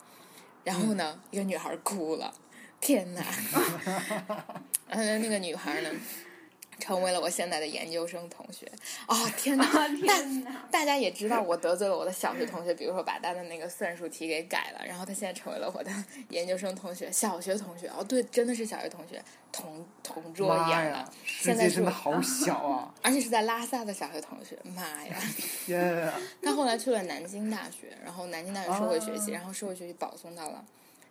[0.64, 2.35] 然后呢，一个女孩哭了，
[2.81, 3.22] 天哪！
[4.88, 5.90] 然后那个女孩呢，
[6.79, 8.71] 成为了我现在的研究生同学。
[9.07, 9.65] 哦， 天哪！
[9.67, 10.69] 啊天哪！
[10.71, 15.91] 大家也知道我得罪了我的小学同学，比如说把他的那个算术题给改了，然后他现在成为了我的
[16.31, 17.89] 研究生同学、小学同学。
[17.89, 22.95] 哦，对，真的是小学同学，同同桌一样的，，世现在真的好小啊！
[23.03, 24.57] 而且是在拉萨的小学同学。
[24.75, 25.17] 妈呀！
[25.65, 26.15] 天啊！
[26.43, 30.65] 他后来去了南京大学，然后南京大学社会学系，啊然后社会学系保送到了。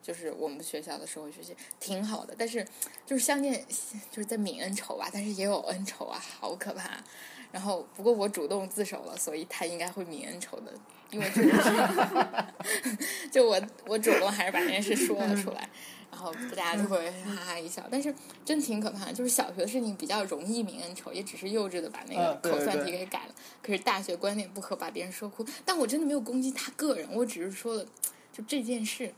[0.05, 2.63] 就是我们学校的社会学系挺好的，但是
[3.07, 3.65] 就是相见
[4.11, 7.03] 就是在泯恩仇吧，但是也有恩仇啊，好可怕。
[7.51, 10.71] 然后不过我主动自首了，所以他应该会泯恩仇的，
[11.09, 15.67] 因为这个是 就我我主动还是把这件事说了出来，
[16.11, 17.81] 然后大家就会哈哈一笑。
[17.89, 18.13] 但是
[18.43, 23.33] 真挺可怕，就是小学的事情比较容易泯恩仇，也只是幼稚的把那个口算题给改了。
[23.63, 27.85] 可是大学观点不可把别人说哭，但我真的没有攻击他个人，我只是说了
[28.31, 29.11] 就这件事。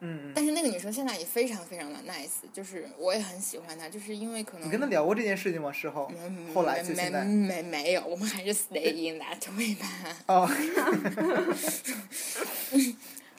[0.00, 5.72] 嗯，但是那个女生现在也非常非常的 nice，就是我也很喜欢她，就是因为可能你跟她聊过这件事情吗？
[5.72, 9.86] 事后，嗯后来没没就现在没没有，我们还是 stay in that way 吧。
[10.26, 10.48] 哦，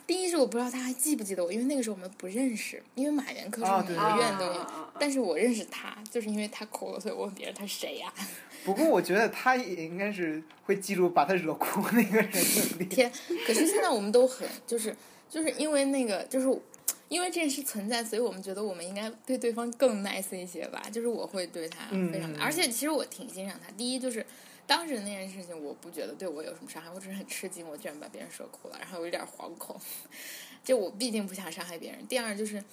[0.05, 8.11] 第一是我不知道她还记不记得我，因为那个时候我们不认识，因为马原科是每个院都有，啊啊啊但是我认识她，就是因为她哭了，所以我问别人她是谁呀、
[8.65, 12.39] 不过我觉得他也应该是会记住把他惹哭那个人的
[12.79, 12.89] 脸。
[12.89, 13.11] 天，
[13.45, 14.93] 可是现在我们都很就是
[15.29, 16.61] 就是因为那个就是。
[17.09, 20.79] 因为这件事存在，所以我们觉得我们应该对对方更 nice 一些吧。
[20.93, 23.71] 就是我会对他非常，嗯而且其实我挺欣赏他。
[23.71, 24.23] 第一就是
[24.67, 29.75] 当时那件事情，我不觉得对我有什么伤害，我只是很吃惊，我居然把别人说哭了，然后有点惶恐。
[30.63, 32.05] 就我毕竟不想伤害别人。
[32.05, 32.63] 第二就是，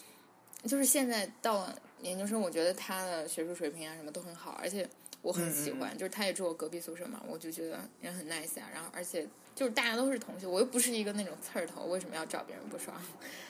[0.65, 4.87] 就是现在到了研究生，我觉得他的学术水平啊什么都很好，而且
[5.27, 8.71] 我很喜欢，就是他也住我隔壁宿舍嘛，我就觉得人很 nice 啊。
[8.73, 12.97] 然后而且就是大家都是同学，我又不是一个那种刺儿头，为什么要找别人不爽？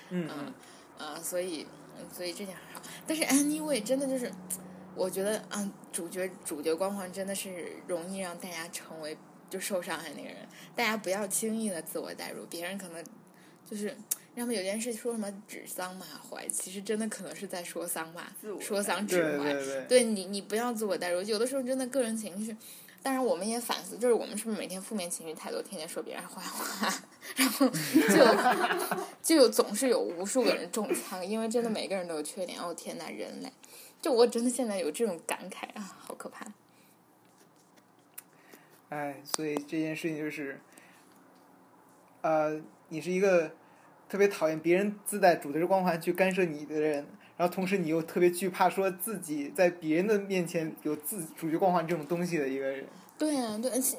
[0.08, 0.54] 嗯 嗯
[1.06, 1.66] 啊，所以
[1.98, 2.82] 嗯所以这点还好。
[3.06, 4.32] 但是 anyway，真的就是，
[4.94, 9.14] 我觉得啊，主角主角光环真的是容易让大家成为
[9.50, 10.36] 就受伤害那个人。
[10.74, 13.04] 大家不要轻易的自我代入，别人可能
[13.66, 13.94] 就是。
[14.37, 19.53] 要么有件事说什么指桑骂槐，其实真的可能是在说桑骂自我，说桑对指槐。
[19.53, 21.22] 对对，对你，你不要自我代入。
[21.22, 22.55] 有的时候真的个人情绪，
[23.03, 27.03] 当然我们也反思，就是我们是不是每天负面情绪太多，天天说别人坏话，
[27.35, 32.61] 然后就 就有总是有无数个人中枪，因为真的每个人都有缺点。
[32.61, 33.51] 哦天呐，人类，
[34.03, 36.46] 就我真的现在有这种感慨啊，好可怕。
[38.90, 40.61] 哎，所以这件事情就是，
[42.20, 43.51] 呃，你是一个
[44.08, 52.84] 特别讨厌别人自带主角光环去干涉你的人，然后同时你又特别惧怕说自己在别人的面前有自主角光环这种东西的一个人。
[53.18, 53.98] 对啊，对，而且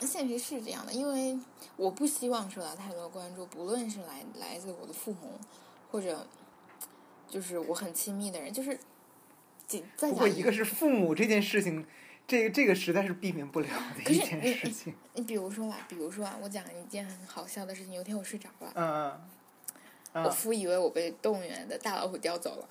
[0.00, 1.38] 现实是这样的，因为
[1.76, 5.38] 我不希望受到太多关注，不论是来来自我的父母，
[5.90, 6.26] 或者
[7.28, 8.78] 就是我很亲密的人，就是。
[9.66, 11.84] 仅不过一个是父母这件事情，
[12.24, 13.66] 这个这个实在是避免不了
[13.96, 14.94] 的一件事情。
[15.14, 17.92] 你比如说吧，比如说啊，我讲一件很好笑的事情。
[17.92, 19.20] 有一天我睡着了，嗯嗯
[20.24, 22.68] 我夫，以为我被动物园的大老虎叼走了，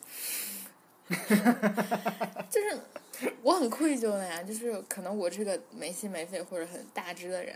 [2.49, 2.79] 就是
[3.41, 4.41] 我很愧疚的呀。
[4.41, 7.55] 就是可能我这个没心没肺或者很大只的人，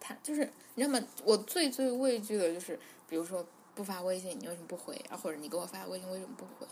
[0.00, 1.06] 他就是你知道吗？
[1.24, 5.16] 我最最畏惧的就是，比如说不发微信，你为什么不回啊？
[5.16, 6.66] 或者你给我发微信为什么不回？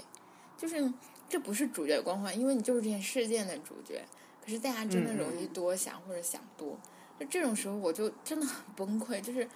[0.58, 0.92] 就是
[1.28, 4.04] 这不是主角光环，因为你就是这件事件的主角。
[4.44, 6.78] 可是大家真的容易多想或者想多，
[7.18, 9.48] 就这种时候我就真的很崩溃，就是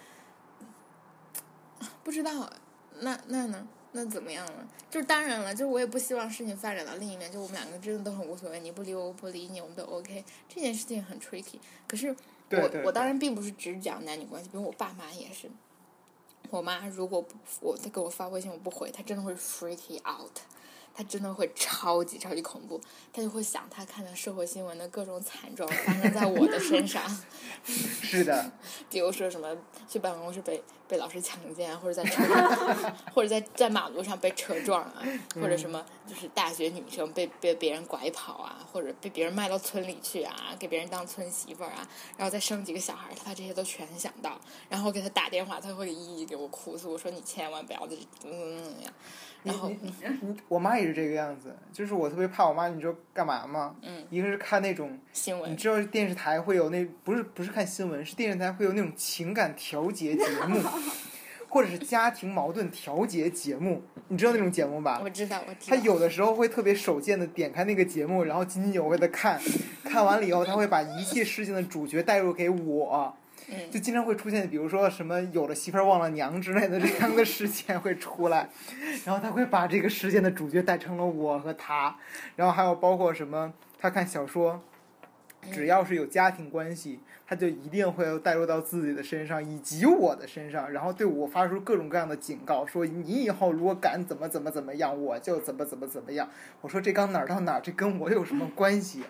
[2.02, 2.52] 不知道
[3.00, 3.66] 那那呢？
[3.92, 4.68] 那怎么样呢？
[4.88, 10.24] 就是当然了，就是我也不希望事情发展到另一面，就我们两个真的都很无所谓，你不理我，我不理你，我们都 OK。
[10.48, 11.58] 这件事情很 tricky。
[11.88, 12.14] 可是
[12.50, 15.50] 我我当然并不是只讲男女关系，比如我爸妈也是。
[16.50, 20.38] 我妈如果不我她给我发微信我不回，她真的会 freaky out。
[20.92, 22.80] 她真的会超级超级恐怖，
[23.12, 27.02] 她就会想她看到社会新闻的各种惨状发生在我的身上。
[27.64, 28.52] 是的。
[28.90, 29.56] 比如说什么
[29.88, 35.02] 去办公室被被老师强奸，或者在车上， 或者在在马路上被车撞啊，
[35.36, 48.92] 或者什么就是大学女生被被别人拐跑啊，或者被别人卖到村里去啊，给别人当村媳妇儿啊，然后再生几个小孩，他把这些都全想到，然后给他打电话，他会一一给我哭诉，我说你千万不要的怎么怎么怎么样。
[49.42, 49.72] 然后，
[50.48, 53.74] 我妈也是这个样子，就是我特别怕我妈，你知道干嘛吗？
[53.80, 54.06] 嗯。
[54.10, 60.60] 一个是看那种新闻，你知道电视台会有那不是不是看新闻，是电视台会有那种情感调节节目，
[61.48, 65.00] 或者是家庭矛盾调节节目，你知道那种节目吧？
[65.02, 65.76] 我知道，我知道。
[65.76, 69.40] 他有的时候会特别手贱的点开那个节目，然后津津有味的看，
[69.84, 73.14] 看完了以后，他会把一切事情的主角带入给我。
[73.68, 78.48] 就经常会出现，比如说什么有了媳妇儿忘了娘之类的这样的事件会出来，
[79.04, 81.96] 然后他会把这个事件的主角带成了我和他，
[82.36, 84.62] 然后还有包括什么，他看小说，
[85.52, 96.28] 只要是有家庭关系，他就一定会带入到自己的身上以及我的身上，然后对我发出各种各样的警告，说你以后如果敢怎么怎么怎么样，我就怎么怎么怎么样。
[96.60, 99.02] 我说这刚哪儿到哪儿，这跟我有什么关系？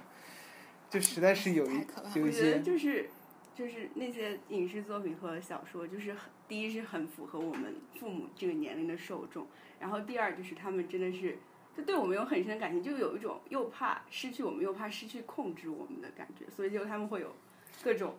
[0.89, 3.11] 就实在是有一有一些就是。
[3.53, 9.47] 就是那些影视作品和小说，就是很第一是很符合我们父母这个年龄的受众，
[9.79, 11.37] 然后第二就是他们真的是
[11.77, 17.35] 就对我们有很深的感情，就有一种又怕失去我们又怕失去控制我们的感觉，所以就他们会有
[17.83, 18.17] 各种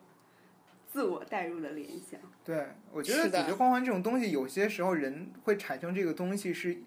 [0.88, 2.20] 自我代入的联想。
[2.44, 6.82] 对，我觉得解决光环这种东西，有些时候人会产生这个东西，是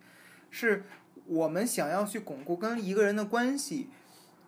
[0.51, 0.85] 是
[1.27, 3.89] 我们想要去巩固跟一个人的关系。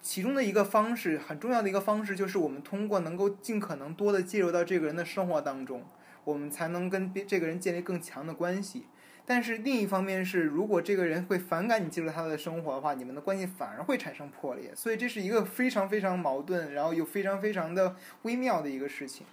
[0.02, 5.82] 其中的一个方式，很重要的一个方式，就是我们通过能够尽可能多的介入到这个人的生活当中，
[6.22, 8.84] 我们才能跟这个人建立更强的关系。
[9.26, 14.72] 但是另一方面是，如果这个人会反感你进入他的生活的话，你们的关系反而会产生破裂。
[14.74, 19.26] 所以这是一个非常非常矛盾，然后又非常非常的微妙的一个事情。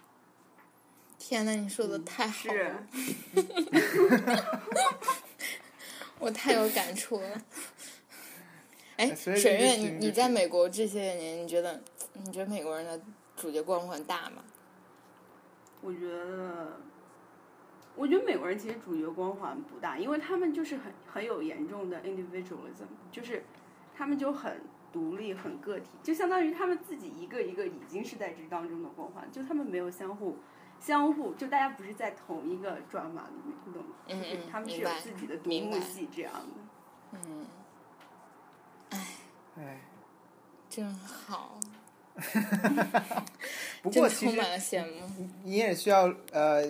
[1.16, 2.86] 天呐，你说的太好了，
[6.18, 7.40] 我太有感触了。
[8.96, 11.82] 哎，沈月，你你在美国这些年，你觉得
[12.14, 13.00] 你觉得美国人的
[13.36, 14.42] 主角光环大吗？
[15.80, 16.80] 我觉得，
[17.96, 23.44] 我觉得美国人其实主角光环不大，因为他们就是很很有严重的 individualism，就是
[23.94, 30.36] 他们就很独立、很个体，就相当于他们自己一个一个已经是在这当中的光环，就他们没有相互
[30.80, 33.94] 相互，就大家不是在同一个转码里面，你懂吗？
[34.08, 37.18] 嗯嗯，他们是有自己的独幕戏这样的。
[37.28, 37.46] 嗯。
[39.56, 39.80] 哎，
[40.68, 41.58] 真好。
[43.82, 44.40] 不过其实
[45.42, 46.64] 你也需要呃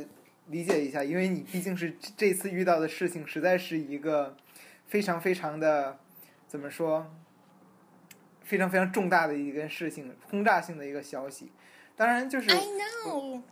[0.49, 4.37] 理解一下，因为你毕竟是这次遇到的事情，实在是一个
[4.87, 5.99] 非常非常的
[6.47, 7.11] 怎么说，
[8.43, 11.51] 非常非常重大的一件事情，轰炸性的一个消息。
[11.97, 13.43] 当然就是，I know，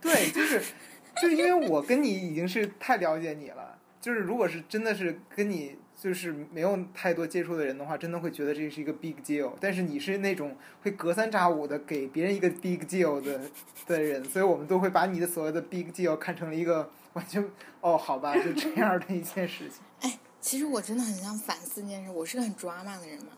[0.00, 0.62] 对，就是
[1.20, 5.76] 就是因为我跟你已经是太了解你了，就是如果是真的是跟你。
[5.98, 9.52] 就是没有太多接触的人的话，真的会觉得这是一个 big deal。
[9.58, 13.40] 但是你是那种会隔三差五的给别人一个 big deal 的
[13.86, 17.42] 的人，所以我们都会把你的所谓的 big deal 看成了一个完全
[17.80, 19.78] 哦，好吧，就这样的一件事情。
[20.02, 23.32] 哎，其实我真的很想反思一件事：我是个很抓马的人吗？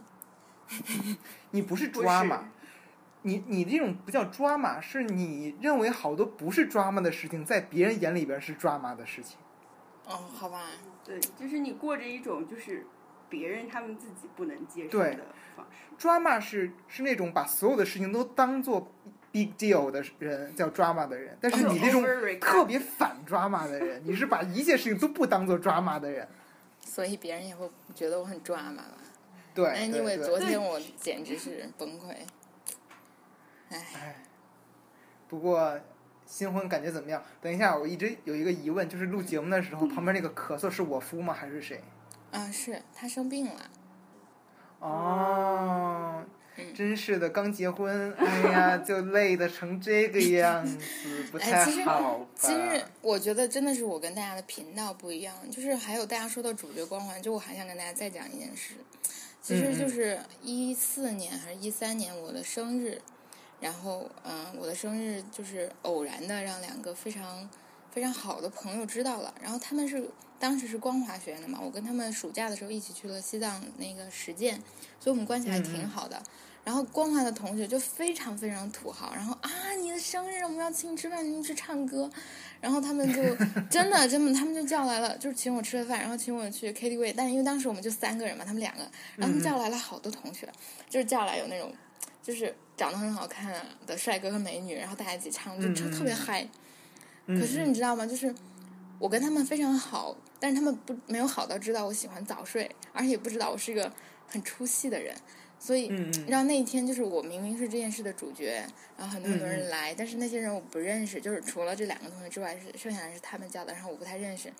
[1.52, 2.42] 你不是抓马，
[3.22, 9.38] 你你这种不叫抓马，是你认为好多不是抓马的事情，在别人眼里边是抓马的事情。
[10.08, 10.70] 哦，好吧。
[11.04, 12.86] 对，就是你过着一种就是
[13.28, 15.18] 别人他们自己不能接受的
[15.54, 15.94] 方式。
[15.98, 18.90] drama 是是那种把所有的事情都当做
[19.30, 22.02] big deal 的人叫 drama 的人，但是你这种
[22.40, 26.26] 特别反 drama 的人，你是把一切事情都不当做 drama 的人。
[26.80, 28.94] 所以别人也会觉得我很 drama 吧？
[29.54, 32.14] 对，因为昨天我简直是崩溃。
[33.70, 34.24] 唉，
[35.28, 35.78] 不过。
[36.30, 37.22] 新婚感觉怎么样？
[37.40, 41.32] 等一下，我一直有一个疑问，就是录节目的时候，旁边那个咳嗽是我夫吗？
[41.32, 41.82] 还是谁？
[42.30, 43.70] 啊，是他生病了。
[44.80, 46.22] 哦，
[46.74, 50.78] 真是的，刚结婚，哎呀，就累的成这个样子，
[51.32, 52.26] 不 太哎其实好吧？
[52.36, 58.74] 其实我觉得真的是我跟大家的频道不一样，就是还有大家说到主角光环，就我还想跟大家再讲一件事，
[59.40, 63.00] 其实就是一四年还是一三年我的生日，
[63.60, 67.48] 然后嗯、我的生日就是偶然的让两个非常
[67.90, 74.54] 非常好的朋友知道了，然后他们是当时是光华学院的嘛，我跟他们暑假的时候一起去了西藏那个实践，
[75.00, 76.22] 所以我们关系还挺好的。
[76.64, 79.50] 然后光华的同学就非常非常土豪，然后啊，
[79.80, 82.10] 你的生日我们要请你吃饭，你们去唱歌，
[82.60, 83.22] 然后他们就
[83.70, 88.82] 真的真的他们就叫来了，就是请我吃了饭，然后请我去 KTV，但是因为当时我们就三个人嘛，他们两个，
[89.16, 90.46] 然后他们叫来了好多同学，
[90.90, 91.72] 就是叫来有那种
[92.28, 93.50] 就是长得很好看
[93.86, 96.46] 的帅哥和美女，然后大家一起唱，就唱特别嗨。
[97.26, 98.04] 可是你知道吗？
[98.04, 98.34] 就是
[98.98, 103.90] 我跟他们非常好，但是他们不没有好到知道我喜欢早睡，而且也不知道我是一个
[104.26, 105.16] 很出戏的人。
[105.58, 108.62] 所以，你知道那一天就是我明明是这件事的主角，
[108.98, 114.52] 然后很多很多人来，但是那些人我不认识，就是除了这两个同学之外，是剩下的是他们叫的，然后我不太认识。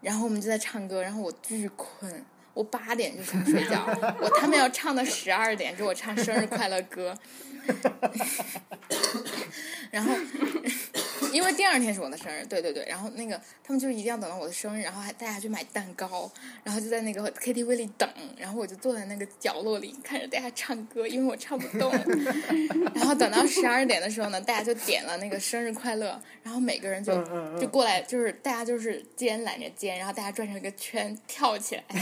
[0.00, 2.24] 然后我们就在唱歌，然后我巨困，
[2.54, 3.84] 我八点就想睡觉，
[4.20, 7.16] 我他们要唱到十二点给我唱生日快乐歌，
[9.90, 10.14] 然后
[11.32, 16.30] 因为第二天是我的生日，对对对，然后那个他们就一定要等到我的生日，然后还带下去买蛋糕，
[16.64, 21.92] 然后就在那个 KTV 里等，然后我就坐在那个角落里看着大家唱歌，因为我唱不动。
[22.94, 27.12] 然后等到十二点的时候呢，大家就点了那个生日快乐，然后每个人就
[27.60, 31.84] 就过来，就是大家就是肩揽着肩，然后大家转成一个圈跳起来。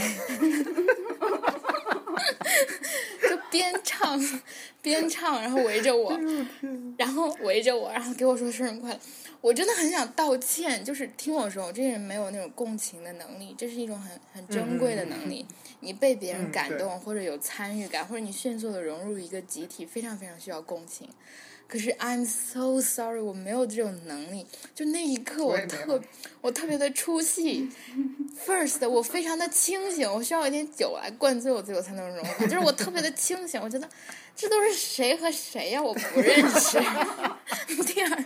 [3.51, 4.19] 就边唱
[4.81, 6.17] 边唱，然后围着我，
[6.97, 8.99] 然后围着我，然后给我说生日快乐。
[9.41, 15.45] 我真的很想道歉，就是听我说，我这个人没有那种共情的能力，这是一种很很珍贵的能力。
[15.79, 21.09] 你被别人感动，或者有参与感，或者你迅速的融入一个集体，非常非常需要共情。
[21.71, 24.45] 可是 I'm so sorry，我没有这种能力。
[24.75, 26.01] 就那一刻，我特
[26.41, 27.69] 我特别的出戏。
[28.45, 32.45] First，我非常的清醒，我需要一点酒来灌醉我自己，我才能融化。
[32.45, 33.87] 就是我特别的清醒，我觉得
[34.35, 36.77] 这都是谁和谁呀、我不认识。
[37.87, 38.25] 第二，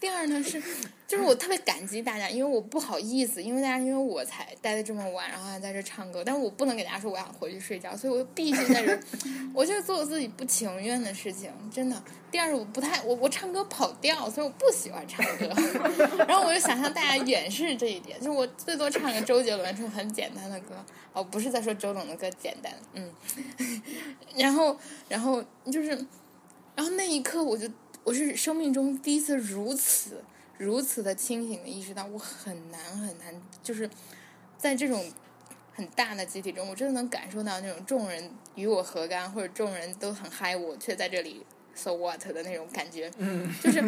[0.00, 0.62] 第二呢是，
[1.08, 8.98] 就是我特别感激大家，因为我不好意思，因为大家因为我才待的这么晚，然后还在这唱歌，但是我不能给大家说我想回去睡觉，所以我必须在这，
[9.52, 12.00] 我就做我自己不情愿的事情，真的。
[12.30, 15.48] 第二是，我不太我我唱歌跑调，所以我不喜欢唱歌。
[16.28, 20.74] 然后我就想向大家掩饰这一点，就是我最多唱个周杰伦这种很简单的歌。
[21.12, 23.10] 哦，不是在说周董的歌简单，嗯。
[24.36, 24.78] 然后，
[25.08, 25.42] 然后
[25.72, 25.88] 就是，
[26.76, 27.66] 然后那一刻我就
[28.04, 30.24] 我是生命中第一次如此
[30.56, 33.88] 如此的清醒的意识到，我很难很难，就是
[34.56, 35.12] 在这种
[35.74, 41.44] 很大的集体中，我真的能感受到那种众人与我何干，或者众人都很嗨，我却在这里
[41.74, 43.82] so what 的那种感觉，嗯 就是。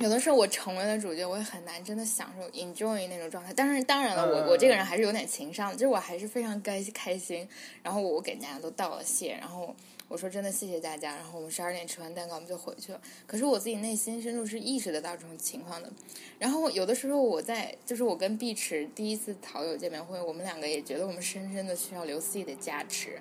[0.00, 3.54] 有的时候我成为了主角，我也很难真的享受 enjoy 那种状态。
[3.54, 7.48] 但是，当然了，我我这个人还是有点情商的，就是我还是非常开开心。
[7.82, 9.74] 然后我给大家都道了谢，然后
[10.08, 11.14] 我说真的谢谢大家。
[11.14, 13.00] 然后我们十二点吃完蛋糕，我们就回去了。
[13.26, 15.90] 可是我自己内心深处是意识得到这种情况的。
[16.38, 23.18] 然后有的时候我在，就是我跟碧池第一次讨友见面会，我们两个也觉得我们深深的需要刘思义的加持。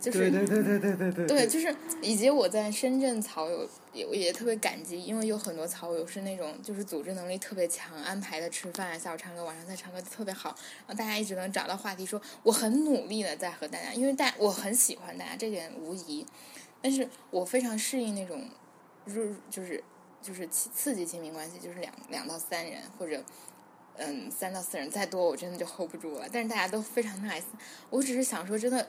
[0.00, 10.50] 就是对对对对对对对，对，就是以及我在深圳草友也也特别感激，因为有很多草友是那种就是组织能力特别强，安排的吃饭、下午唱歌、晚上再唱歌特别好，
[10.86, 16.26] 然后大家一直能找到话题说，我很努力的在和大家，因为大我很喜欢大家，这点无疑，
[16.80, 18.48] 但是我非常适应那种
[19.04, 19.82] 入就是
[20.22, 23.22] 就是刺刺激亲密关系，就是两两到三人或者。
[24.00, 26.28] 嗯，三到四人再多，我真的就 hold 不住了。
[26.32, 27.42] 但是大家都非常 nice，
[27.90, 28.88] 我只是想说，真的，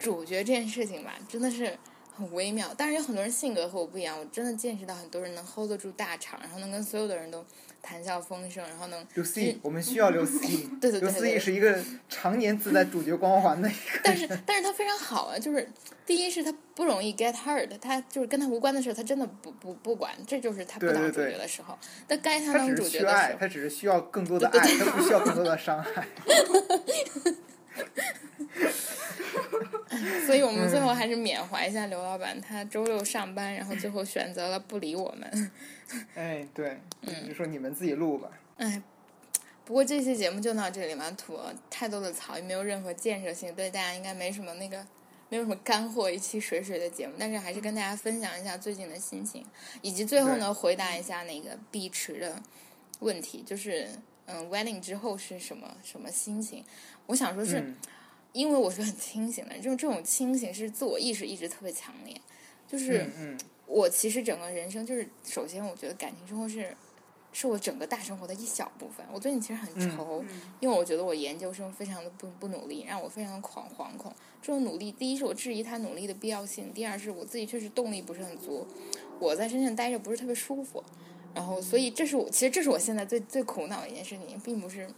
[0.00, 1.78] 主角这件事情吧，真的是
[2.18, 2.68] 很微妙。
[2.76, 7.44] 但是有很多人性格和我不一样，我真的见识到很多人能 hold 得住大场，然后能跟所有的人都
[7.80, 10.68] 谈笑风生，然后能刘思义，我们需要刘思义。
[10.80, 14.00] 对对对刘思义是一个常年自带主角光环的一个。
[14.02, 15.70] 但是但是他非常好啊，就是
[16.04, 21.78] 第一是他不容易 get hurt，他就是跟他无关的事，他真的不不不管，这就是他不当主角的时候。
[22.06, 26.06] 但该他他当主只是需要爱，角的时候，他只是需要更多的爱，他不需要更多的伤害。
[30.26, 35.50] 所以我们最后还是缅怀一下刘老板，他周六上班，然后最后选择了不理我们。
[36.14, 38.28] 哎，对，嗯就说你们自己录吧。
[38.56, 38.82] 哎，
[39.64, 44.86] 不过这期节目就到这里嘛，吐了太多的槽，也没有任何建设性，对大家应该没什么那个。
[45.30, 49.44] 没有什么干货，一期水水的节目，但是还是跟大家分享一下最近的心情，
[49.82, 52.42] 以及最后呢，回答一下那个碧池的
[53.00, 53.86] 问题，就是
[54.24, 56.64] 嗯，wedding 之后是什么什么心情？
[57.04, 57.76] 我想说是，嗯
[58.32, 62.20] 因为我是很清醒的，就是这种清醒是自我意识一直特别强烈，
[62.66, 63.06] 就是。
[63.70, 66.74] 我其实整个人生就是，首先我觉得感情生活是，
[67.34, 69.04] 是我整个大生活的一小部分。
[69.12, 70.24] 我最近其实很愁，
[70.58, 74.10] 因为我觉得我研究生非常的不不努力，让我非常的狂惶恐。
[74.40, 78.66] 这种努力，第一是我质疑他努力的必要性，第二是我自己确实动力不是很足，
[79.20, 80.82] 我在深圳待着不是特别舒服。
[81.34, 84.88] 然后，所以这是我其实这是我现在最最苦恼的一件事情，并不是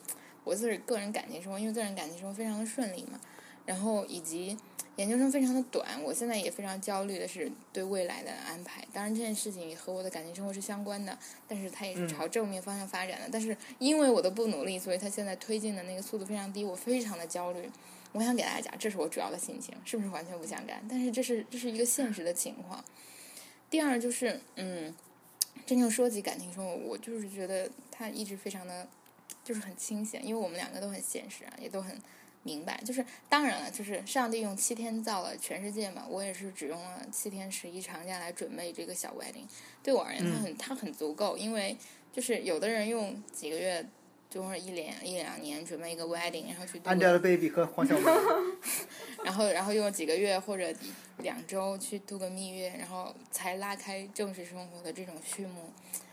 [0.44, 3.20] 我自己个人感情生活，因为个人感情生活非常的顺利嘛。
[3.66, 4.56] 然后以及
[4.96, 8.84] 研究生非常的短，我现在也非常焦虑的是对未来的安排。
[8.92, 11.16] 当然这件事情也和我的感情生活是相关的，
[11.46, 13.28] 但是它也是朝正面方向发展的。
[13.30, 17.70] 但是因为我的不努力，所以它现在推进的那个速度非常低，我非常的焦虑。
[18.12, 20.82] 我想给大家讲，这是我主要的心情，是不是完全不想干？
[20.88, 22.84] 但是这是这是一个现实的情况。
[23.68, 24.92] 第二就是，嗯，
[25.64, 28.88] 真正说起感情生活，我就是觉得它一直非常的，
[29.44, 31.96] 就是很清闲，因为我们两个都很现实啊，也都很
[32.42, 32.80] 明白。
[32.84, 39.46] 就是当然了，就是上帝用七天造了全世界嘛，我也是只用了七天十一长假来准备这个小 wedding。
[39.82, 41.76] 对我而言，它很它很足够，因为
[42.12, 43.86] 就是有的人用几个月。
[44.30, 48.04] 就是一两一两年准备一个 wedding，然后去 Angelababy 和黄晓明，
[49.24, 50.72] 然后然后用几个月或者
[51.18, 55.72] 两周去度个蜜月，然后才拉开正式生活的这种序幕。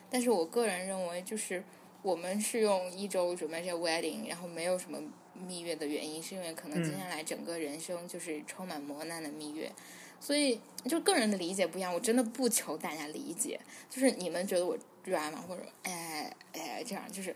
[0.10, 1.64] 但是我个人认为，就是
[2.02, 5.00] 我们是用一周准备这个 wedding，然后没有什么
[5.34, 9.72] 蜜月的原因，是因为可能接下来整个人生就是充满磨难的蜜月。
[10.20, 14.76] 所以就个人的理解不一样，我真的不求大家理解，就是你们觉得我
[15.06, 17.36] drama 或者哎哎这样，就是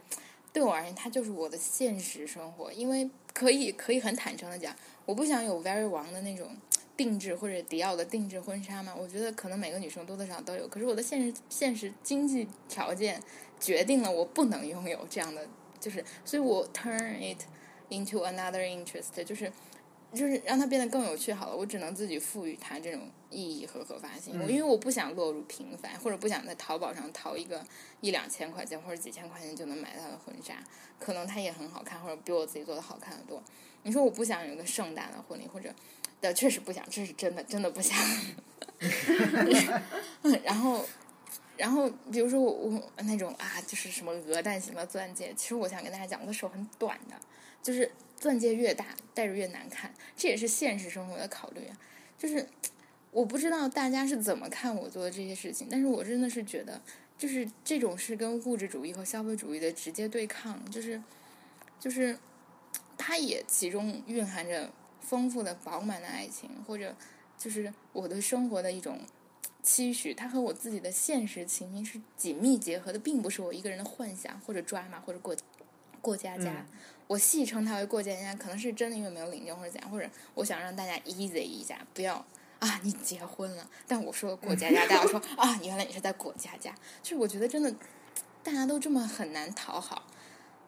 [0.51, 2.73] 对我而言，它就是我的现实生活。
[2.73, 6.49] 因为可以可以很坦诚的讲，我不想有 very 王的那种
[6.95, 8.93] 定制或者迪奥的定制婚纱嘛。
[8.95, 13.21] 我觉得可能每个女生多多少少都有，可是我的现实现实经济条件
[13.59, 15.47] 决定了我不能拥有这样的，
[15.79, 17.41] 就是所以我 turn it
[17.89, 19.51] into another interest，就是。
[20.13, 24.37] 就是让它变得更有趣好了，我只能自己赋予它这种意义和合法性。
[24.41, 27.65] 我因为我不想落入平凡，或者不想在淘宝上淘一个
[28.01, 30.61] 一两千块钱或者几千块钱就能买到的婚纱，
[30.99, 33.41] 可能它也很好看，或者比我自己做的好看的多。
[33.83, 35.73] 你说我不想有一个盛大的婚礼，或者
[36.21, 37.97] 的确实不想，这是真的，真的不想。
[40.43, 40.85] 然后，
[41.57, 47.15] 然后比如说我我那种啊，就是什么鹅蛋型的钻戒，其实我想跟大家讲，我的手很短的，
[47.61, 47.91] 就是。
[48.21, 51.61] 钻戒越大，戴着越难看，这也是现实生活的考虑。
[52.19, 52.47] 就是
[53.09, 56.79] 我不知道大家是怎么看我做的这些事情，但是我真的是觉得，
[57.17, 61.01] 就是这种是跟物质主义和消费主义的直接对抗，就是
[61.79, 62.15] 就是
[62.95, 64.69] 它也其中蕴含着
[65.11, 66.95] 丰富的、饱满的爱情，或者
[67.37, 68.97] 就是我对生活的一种
[69.61, 75.35] 期许，它和我自己的现实情形是紧密结合的，并不是我一个人的幻想或者抓马或者过
[76.01, 76.65] 过家家。
[77.07, 82.25] 我戏称它为过家家，可能是真的因为没有领证或者怎样，或者我想让大家 easy 一下，不要
[82.59, 87.75] 啊你结婚了，但我说过家家，大家说 啊原来你是在过家家，就是我觉得真的
[88.41, 90.07] 大家都这么很难讨好。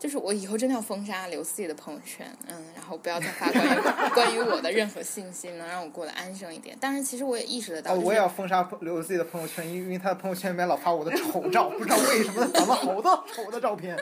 [0.03, 3.79] 就是我以后真的要封杀刘思雨的朋友圈，嗯，然后不要再发关于
[4.13, 6.75] 关于我的任何信息，能让我过得安生一点。
[6.77, 13.97] 但是其实我也意识得到，哦，我也要封杀刘思雨的朋友圈，因为他的朋友圈里面老发我的丑照， 不知道为什么他长了好多丑的照片。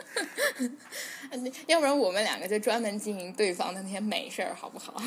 [1.68, 5.00] 要不然我们两个就专门经营对方的那些美事儿，好不好？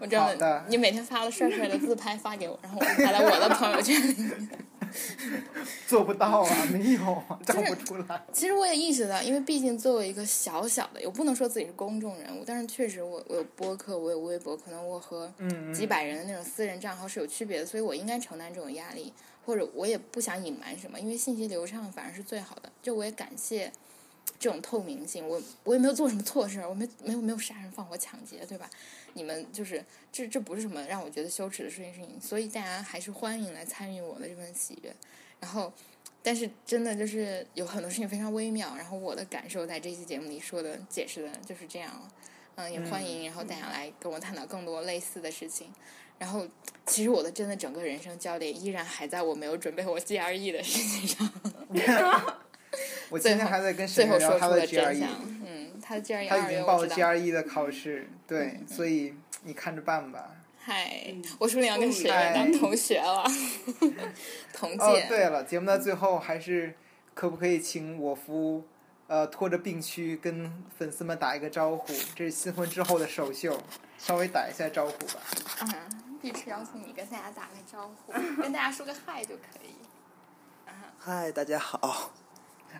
[0.00, 4.48] 我专门，你每天发了帅帅的自拍发给我，然后我发到我的朋友圈里面。
[5.86, 8.22] 做不到啊，没有，长不出来。
[8.32, 15.32] 其实我也意识到，因为毕竟作为一个小小的，我不能说自己是公众人物，但是确实我我有播客，我有微博，可能我和
[15.74, 19.12] 几百人的那种私人账号是有区别的，所以我应该承担这种压力，
[19.44, 22.70] 或者我也不想隐瞒什么，因为信息流畅反而是最好的。
[22.82, 23.72] 就我也感谢
[24.38, 28.68] 这种透明性，我我也没有做什么错事，我没没有没有杀人放火抢劫，对吧？
[29.14, 34.94] 你们就是这这不是什么让我觉得羞耻的事情，事情，所以大家还是欢迎来参与我的这份喜悦。
[35.38, 35.72] 然后，
[36.22, 42.12] 但是真的就是有很多事情非常微妙，然后我的感受在这期节目里说的解释的就是这样了。
[42.54, 45.70] 嗯，也欢迎然后大家来跟我探讨更多类似的事情。
[46.18, 46.46] 然后，
[46.86, 51.32] 其实我的真的整个人生焦点依然还在我没有准备我 GRE 的事情上。
[53.10, 55.06] 我今天还在跟沈聊他的 GRE。
[55.46, 60.36] 嗯，他的 GRE 他已经报了 GRE 的考试，对，所以你看着办吧。
[60.64, 63.24] 嗨，我说你要跟谁当同学了？
[64.54, 64.84] 同届。
[64.84, 66.74] 哦，对了，节目的最后还是
[67.14, 68.64] 可不可以请我夫
[69.08, 71.92] 呃拖着病躯跟粉丝们打一个招呼？
[72.14, 73.60] 这是新婚之后的首秀，
[73.98, 75.20] 稍微打一下招呼吧。
[75.62, 79.74] 嗯，碧池邀请你跟大家打个招呼， 跟大家说个嗨就可以。
[80.98, 82.12] 嗨，大家好。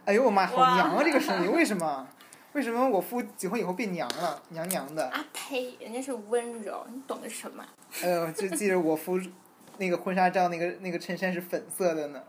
[0.05, 1.03] 哎呦我妈，好娘啊！
[1.05, 2.09] 这个声音为什么？
[2.53, 5.09] 为什么我夫结婚以后变娘了，娘娘的？
[5.09, 5.74] 啊呸！
[5.80, 7.64] 人家是温柔，你懂得什么？
[8.03, 9.18] 哎呦，就记着我夫
[9.78, 12.22] 那个婚纱照，那个那个衬衫是粉色的呢。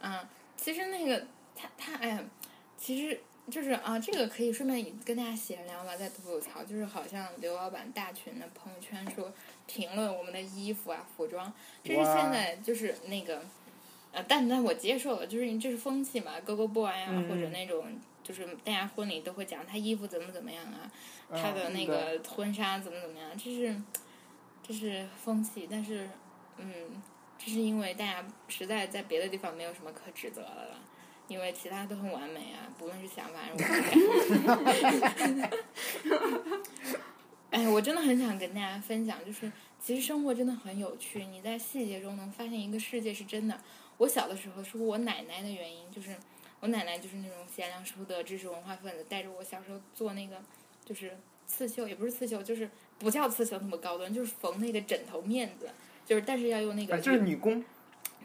[0.00, 0.20] 嗯，
[0.56, 2.20] 其实那个他他哎呀，
[2.78, 3.20] 其实
[3.50, 9.30] 就是啊，这个可以顺便跟大家闲聊吧，在吐吐槽，就是好像刘老板大群的朋友圈说
[9.66, 11.52] 评论我们的衣服啊、服装，
[11.84, 13.42] 这是现在就是那个，
[14.12, 17.86] 呃，但但我接受了，就是这是风气嘛，Go Go Boy 啊，嗯或者那种
[18.22, 20.90] 就是大家婚礼都会讲他衣服怎么怎么样啊，
[21.30, 23.74] 他的嗯那个婚纱怎么怎么样，这是
[24.62, 26.08] 这是风气，但是
[26.58, 27.02] 嗯，
[27.38, 30.78] 这是因为大家实在在别的地方没有什么可指责的了。
[31.28, 33.58] 因为其他都很完美啊，不论是想法还是我
[35.38, 35.50] 感。
[37.50, 39.50] 哎，我真的很想跟大家分享，就是
[39.80, 43.58] 其实生活真的很有趣，你在细节中能发现一个世界是真的。
[43.98, 46.16] 我小的时候是我奶奶的原因，就是
[46.60, 50.42] 我奶奶就是那种贤良淑德、知识文化分子，带着我小时候做那个
[50.84, 51.16] 就是
[51.46, 52.68] 刺绣，也不是刺绣，就是
[52.98, 55.70] 不叫刺绣那么高端，就是缝那个枕头面子，
[56.04, 57.64] 就是但是要用那个啊，就是女工。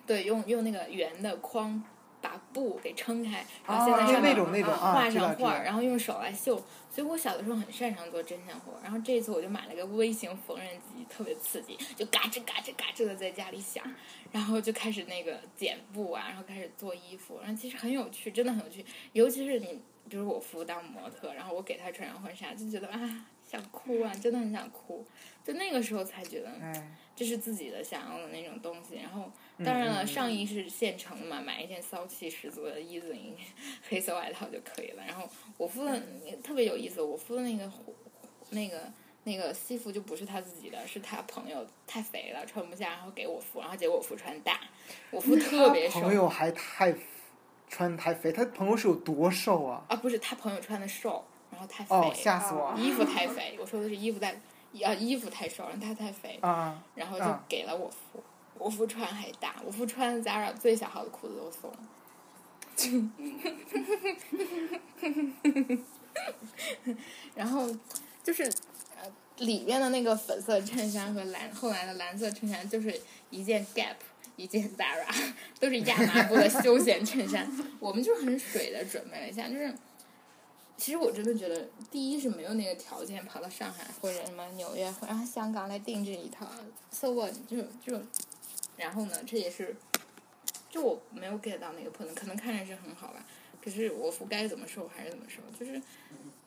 [0.05, 1.83] 对，用用那个圆的框
[2.27, 6.61] 把布给撑开，然后现在上面那种那种啊，画上画，然后用手来绣。
[6.89, 13.83] 所以我小的时候很擅长做针线活，然后这一次我就买了个微型缝纫机，特别刺激，就嘎吱嘎吱嘎吱的在家里响，
[14.31, 25.05] 然后就开始那个剪布啊，然后开始做衣服，然后其实很有趣，真的很有趣，尤其是你，比如我夫当模特，然后我给他穿上婚纱，就觉得啊想哭啊，真的很想哭，
[25.45, 28.95] 就那个时候才觉得哎，这是自己的想要的那种东西。
[28.95, 29.31] 然后，
[29.63, 33.37] 当然了，上衣是现成的嘛，买一件骚气十足的一字领
[33.87, 35.03] 黑色外套就可以了。
[35.07, 36.01] 然后我夫的
[36.43, 37.71] 特别有意思，我夫的那个
[38.49, 38.91] 那个
[39.23, 44.59] 那个西服就不是他自己的，是他朋友太肥了穿不下，然后给我夫，然后结果我夫穿大，
[45.09, 46.93] 我 夫特别瘦朋友还太
[47.69, 49.83] 穿太肥，他朋友是有多瘦啊？
[49.89, 54.31] 啊，不是他朋友穿的瘦，然后太肥，哦，吓死我了衣服太肥，我说的是衣服太
[54.83, 56.81] 啊衣服太瘦，然后他太肥，啊！
[56.95, 58.23] 然后就啊给了我夫，
[58.57, 61.77] 我夫穿还大，我夫穿 Zara 最小号的裤子都松了。
[67.35, 67.67] 然后
[68.23, 68.43] 就是
[68.95, 73.95] 呃里面的那个粉色衬衫和蓝后来的蓝色衬衫就是一件 Gap。
[74.37, 75.05] 一件 Zara
[75.59, 77.45] 都是亚麻布的休闲衬衫，
[77.81, 79.73] 我们就很水的准备了一下，就是
[80.77, 86.47] 其实我真的觉得，第一是没有那个条件跑到上海或者什么纽约或者香港来定制一套
[86.91, 87.99] ，so what 就就，
[88.77, 89.75] 然后呢，这也是，
[90.69, 93.25] 就我没有 get 到那个 point，可能看着是很好吧，
[93.59, 95.81] 可是我该怎么收还是怎么说，就是，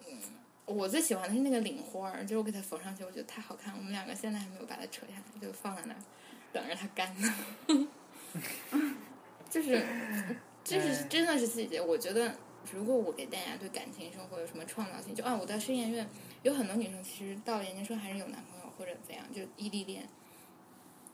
[0.08, 0.16] 嗯，
[0.64, 5.98] 我最喜欢的是那个领花，就我给它缝上去，我觉得太好看，我们两个现在还没有把它扯下来，就放在那儿，
[6.52, 7.34] 等着它干呢，
[9.50, 9.84] 就是，
[10.64, 12.34] 这是真的是细节，我觉得。
[12.74, 16.06] 如果我给大家对感情生活有什么创造性，就啊，我到深研院，
[16.42, 20.06] 有很多女生其实到了研究生还是有男朋友或者怎样，就异地恋。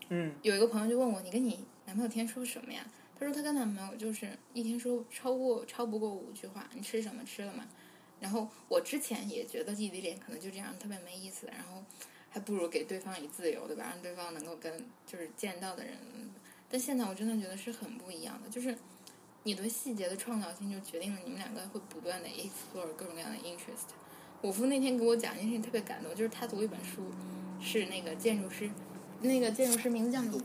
[0.09, 2.85] 嗯，有一个朋友就问我，你跟你男朋友天天说什么呀？
[3.17, 7.65] 他说他跟男朋友就是一天说超过超不过五句话，你吃什么吃了吗？
[8.19, 11.81] 然后我之前也觉得异地恋可能就这样特别没意思，然后
[12.29, 13.85] 还不如给对方以自由，对吧？
[13.89, 15.97] 让对方能够跟就是见到的人，
[16.69, 18.75] 但现在我真的觉得是很不一样的，就是。
[19.43, 23.95] 你对细节的创造性就决定了你们两个会不断的 explore 各种各样的 interest。
[24.41, 27.03] 我夫那天给我讲一件事情特别感动，就是他读一本书，
[27.61, 28.69] 是那个建筑师，
[29.21, 30.41] 那个建筑师名字叫什么？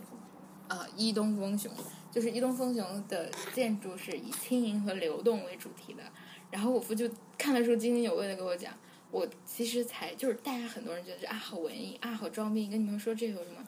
[0.68, 1.72] 啊，伊东丰雄，
[2.12, 6.04] 就是伊东丰雄的建筑是以轻盈和流动为主题的。
[6.52, 8.72] 然后我夫就看了书津津有味的给我讲，
[9.12, 13.64] 我其实才就是大家很多人觉得啊好文艺啊好装逼，跟你们说这有什么？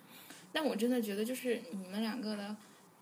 [0.52, 2.56] 但我真的觉得就是你们两个的。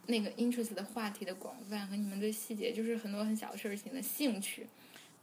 [0.09, 4.67] 那个 interest 的话题的广泛和你们对细节，就是很多很小的事情的兴趣，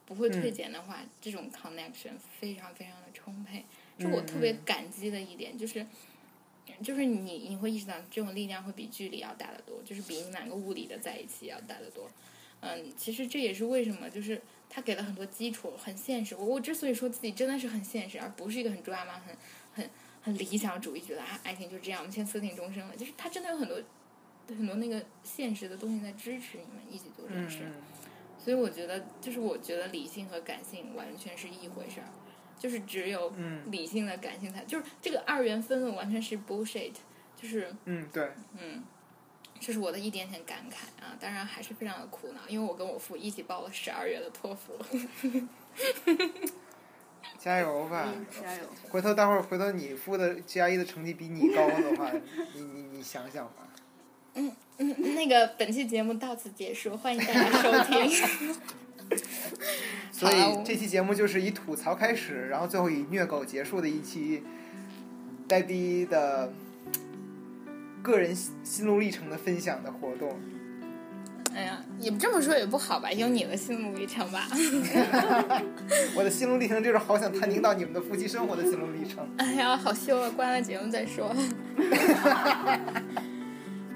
[0.05, 3.65] 不会退减的话，这种 connection 非常非常的充沛，
[3.99, 5.85] 是我特别感激的一点，就是
[6.81, 12.09] 就是你你会意识到这种力量会比距离要大得多，就是比你们两个物理的在一起要大得多。
[12.61, 16.35] 嗯，其实这也是为什么，就是他给了很多基础，很现实。
[16.35, 19.35] 我我之所以说自己真的是很现实，而不是一个很抓马、很
[19.73, 19.89] 很
[20.21, 23.81] 很理想主义，觉得啊爱情就这样，我们先私定终生了，就是他真的有很多。
[24.57, 27.71] 很多那个现实的东西在支持你们一起做这件事，嗯
[28.43, 32.09] 所以我觉得，就是我觉得理性和感性完全是一回事儿，
[32.57, 36.93] 就是只有嗯理性的感性才，就是这个二元分论完全是 bullshit，
[37.39, 38.83] 就是嗯，对，嗯，
[39.59, 44.73] 这是我的一点点感慨啊，当然还是非常的苦恼，因为我跟我父一起报了十二月的托福，
[47.37, 48.05] 加油吧！
[48.07, 48.61] 嗯，加油！
[48.89, 52.11] 回头待会儿回头你夫的 GRE 的成绩比你高的话，
[52.53, 53.67] 你你你想想吧。
[54.35, 58.55] 嗯嗯，那个本期节目到此结束，欢迎大家收听。
[60.11, 64.43] 所以这期节目就是以吐槽开始，然后最后以虐狗结束的一期
[65.47, 66.53] 呆逼的
[68.01, 70.37] 个人心心路历程的分享的活动。
[71.55, 74.47] 哎呀，也这么说也不好吧，有你的心路历程吧。
[76.15, 79.27] 我的心路历程就是好想探听到你们的夫妻生活的心路历程。
[79.37, 80.29] 哎呀，好羞啊！
[80.29, 81.27] 关了节目再说。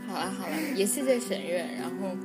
[0.08, 1.66] 好了好了，也谢谢沈月。
[1.80, 2.18] 然后，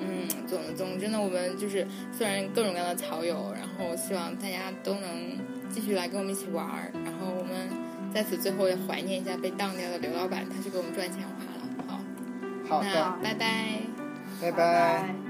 [0.00, 5.36] 嗯，总总之呢，我们就是虽然各种各样的草友，然后希望大家都能
[5.68, 6.92] 继续来跟我们一起玩儿。
[7.04, 7.68] 然后我们
[8.16, 12.00] 在此最后也怀念一下被当掉的刘老板，他去给我们赚钱花了。
[12.66, 13.80] 好，好的，那拜拜。
[14.40, 15.25] 拜拜